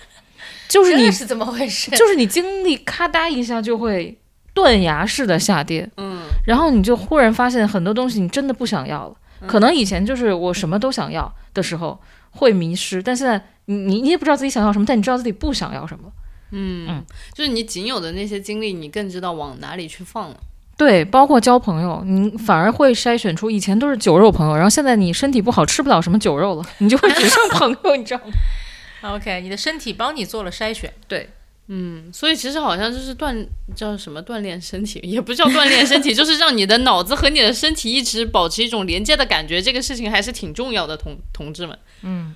[0.70, 1.90] 就是你是怎么回事？
[1.92, 4.18] 就是你经历咔嗒一下就会
[4.54, 5.90] 断崖式的下跌。
[5.98, 9.16] 嗯，然后你就忽然发现很多东西你真的不想要了。
[9.48, 12.00] 可能以前就是我什么都想要的时候
[12.32, 16.12] 会迷失，但现在你你你也不知道自己想要什么，但你知道自己不想要什么。
[16.56, 20.38] 嗯，就是你仅有的那些精力，你更知道往哪里去放了。
[20.78, 30.92] 对，包括交朋友，你反而会筛选出以前都是酒肉朋友，然后现在你身体不好，吃不了什么酒肉了，你就会只剩 朋友，你知道吗？OK，你的身体帮你做了筛选。
[31.08, 31.30] 对，
[31.68, 33.46] 嗯，所以其实好像就是锻
[33.76, 41.78] 叫什么锻炼身体，也不叫锻炼身体， 就是让你的脑子和你的身体一直保持一种连接的感觉，这个事情还是挺重要的，同同志们。
[42.02, 42.36] 嗯。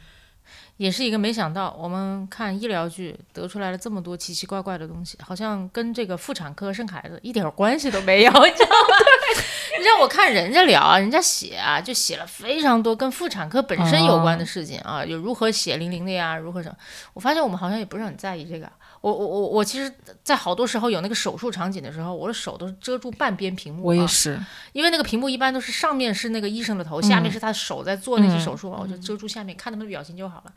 [0.78, 8.96] 也是一个没想到，我们看医疗剧得出来了这么多奇奇怪怪的东西，好像跟这个妇产科生孩子一点关系都没有，你知道吗？
[9.84, 16.76] 让我看人家聊啊，人家写啊，就写了非常多跟妇产科本身有关的事情啊，有如何血淋淋的呀，如何什么。
[17.14, 18.72] 我发现我们好像也不是很在意这个。
[19.02, 19.94] 我我我我其实，
[20.24, 23.86] 在好多时候有那个手术场景的时候，我的手都遮住半边屏幕、啊。
[23.86, 24.40] 我也是，
[24.74, 30.52] 因为那个屏幕一般都是上面是那个医生的头，下面是他手在做那些手术，我就遮住下面，看他们的表情就好了。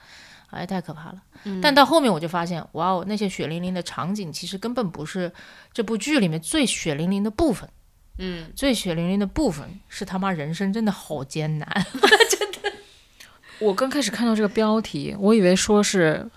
[0.50, 1.22] 哎，太可怕了。
[1.62, 5.32] 但到后面我就发现，哇哦，那些血淋淋的场景其实根本不是
[5.72, 7.68] 这部剧里面最血淋淋的部分。
[8.18, 11.86] 嗯，最血淋淋的部分是他妈人生真的好艰难。
[12.28, 12.72] 真 的
[13.60, 16.28] 我刚开始看到这个标题，我以为说是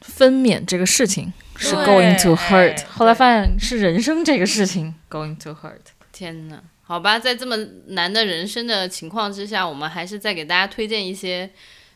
[0.00, 1.32] 分娩这个事情
[1.62, 5.92] 是 going to 哎 hurt，后来发现是人生这个事情 going to hurt。
[6.12, 7.56] 天呐，好吧，在这么
[7.86, 11.48] 难的人生的情况之下，我们还是再给大家推荐一些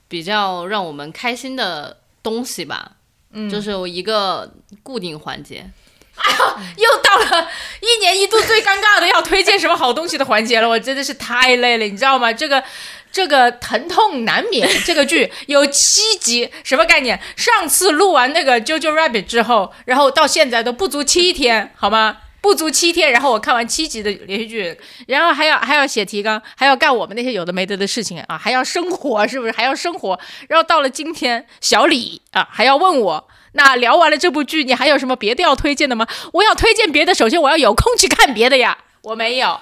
[0.09, 2.93] 比较让我们开心的东西吧。
[3.33, 5.69] 嗯，就是一个固定环节。
[6.17, 6.33] 哎
[6.79, 7.47] 又到了
[7.81, 12.33] 一年一度最尴尬的要推荐什么好东西的环节了，我真的是太累了，你知道吗？
[12.33, 12.62] 这个
[13.11, 17.21] 这个疼痛难免这个剧有七集，什么概念？
[17.37, 22.19] 上次录完那个《JoJo Rabbit》之后，然后到现在都不足七天，好吗？
[22.43, 24.79] 不足七天，然后我看完七集的连续剧，
[25.09, 29.53] 然后还要还要写提纲，还要干我们那些有的没得的事情啊，还要生活，是不是？
[29.53, 30.21] 还要生活。
[30.49, 36.07] 然后到了今天，小李啊还要问我，那聊完了这部剧，你还有什么别的要推荐的吗？
[36.35, 39.61] 我要推荐别的，首先我要有空去看别的呀，我没有。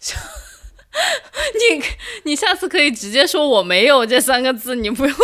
[1.54, 1.84] 你
[2.24, 5.16] 你下次可以直接说我没有这三个字，你不用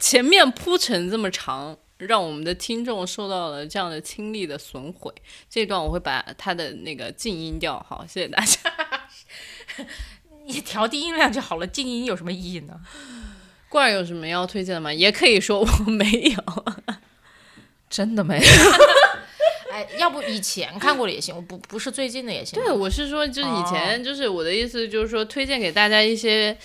[0.00, 5.12] 前面铺陈这么长，让我们的听众受到了这样的听力的损毁。
[5.50, 7.84] 这段我会把它的那个静音掉。
[7.88, 8.58] 好，谢谢大家。
[10.46, 12.80] 你调低音量就好了，静音有什么意义呢？
[13.68, 14.92] 罐儿有什么要推荐的吗？
[14.92, 16.64] 也可以说我没有。
[17.90, 18.44] 真的没有，
[19.74, 22.56] 哎，要不以前看过的也行，我不不是最近的也行。
[22.62, 26.56] 对，我是说，就是以前，就是我的意思，就是说推荐给大家一些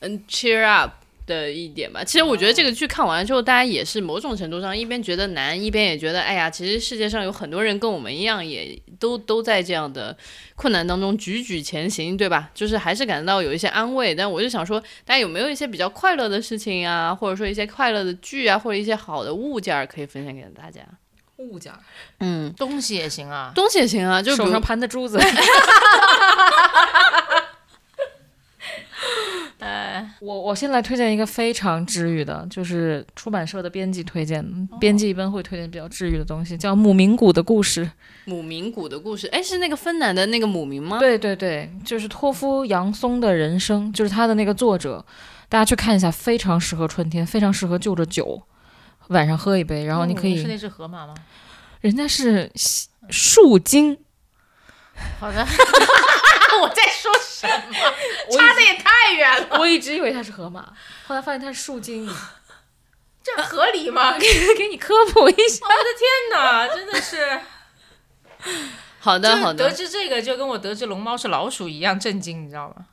[0.00, 0.90] 嗯 cheer up
[1.26, 2.02] 的一点吧。
[2.02, 10.16] 其实我觉得这个剧看完了之后，大家也是某种程度上一边觉得难，一边也觉得，哎呀，其实世界上有很多人跟我们一样，也都都在这样的
[10.54, 12.50] 困难当中踽踽前行，对吧？
[12.54, 14.14] 就是还是感到有一些安慰。
[14.14, 20.80] 但我就想说，大家有没有一些比较快乐的事情啊，或者说一些快乐的剧啊，或者一些好的物件儿可以分享给大家？
[21.38, 21.78] 物件儿，
[22.20, 23.52] 嗯，东西也行啊。
[23.54, 25.18] 东西也行啊，就手上盘的珠子。
[29.58, 37.84] 哎， 我我先来推荐一个非常治愈的，就是出版社的编辑推荐的，编辑一般会推荐比较治愈的东西，叫《母名谷的故事》。
[38.24, 40.98] 母名谷的故事，哎，是那个芬兰的那个母名吗？
[40.98, 45.04] 对对对，就是托夫杨松的人生，就是他的那个作者，
[45.48, 48.42] 大家去看一下，非常适合春天，非常适合就着酒，
[49.08, 51.14] 晚上喝一杯，然后你可以，哦是那只河马吗？
[51.80, 52.50] 人家是
[53.10, 53.98] 树精，
[55.20, 55.46] 好的。
[56.62, 57.76] 我在说什么？
[58.36, 60.72] 差的也太远了，我一直以为它是河马，
[61.06, 62.08] 后来发现它是树精，
[63.22, 64.16] 这合理吗？
[64.18, 64.26] 给
[64.56, 65.66] 给你科普一下。
[65.66, 67.40] 我的天哪，真的是。
[68.98, 69.72] 好的，好的得。
[69.72, 72.86] 知这个就跟我得知龙猫是老鼠一样震惊，你知道吗？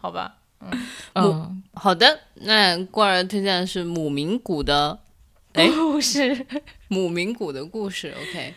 [0.00, 4.98] 好吧，嗯嗯，好的，那罐儿推荐的是母名谷的，
[5.52, 6.46] 哎，故事
[6.88, 8.14] 母名谷的故事。
[8.18, 8.54] OK，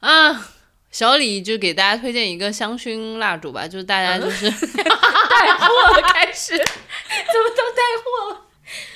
[0.00, 0.50] 啊，
[0.90, 8.46] 小李就给大家推荐一个香薰蜡烛吧，就是大家就是、 带货了，开始怎么都带货了？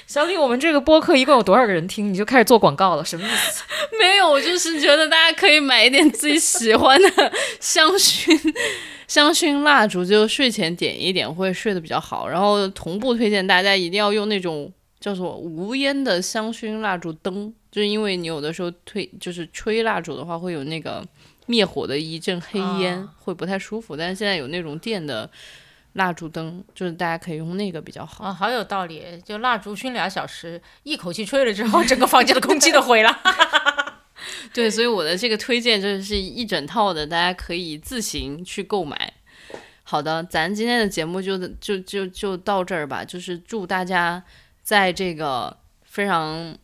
[0.07, 2.13] 小李，我们这个播客一共有多少个人听？
[2.13, 3.63] 你就开始做广告了，什么意思？
[3.99, 8.37] 没有，我就是觉得大家可以买一点自己喜欢的香薰
[9.07, 12.29] 香薰蜡烛，就睡前点一点会睡得比较好。
[12.29, 21.05] 然后同步推荐大家一定要用那种叫做无烟的香薰蜡烛灯，就是因为你有的时候推就是吹蜡烛的话，会有那个
[21.47, 23.97] 灭火的一阵黑烟，啊会不太舒服。
[23.97, 25.29] 但是现在有那种电的
[25.93, 28.25] 蜡烛灯，就是大家可以用那个比较好。
[28.25, 29.05] 啊，好有道理。
[29.25, 33.21] 就蜡烛熏俩小时，一口气吹了之后，整个房间的空气都毁了。
[34.53, 39.13] 对，所以我的这个推荐就是一整套的，大家可以自行去购买。
[39.83, 43.05] 好的，咱今天的节目就就就就到这儿吧。
[43.05, 44.23] 就是祝大家
[44.63, 46.57] 在这个非常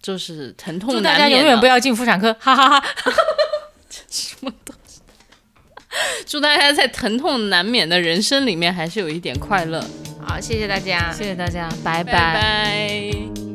[0.00, 2.86] 就是疼祝痛大家永远不要进妇产科，哈哈哈
[4.08, 5.00] 什么东西
[6.24, 9.84] 祝大家在疼痛难免的人生里面还是有一点快乐。
[10.24, 11.12] 好，谢谢大家。
[11.12, 13.51] 谢谢大家，拜拜拜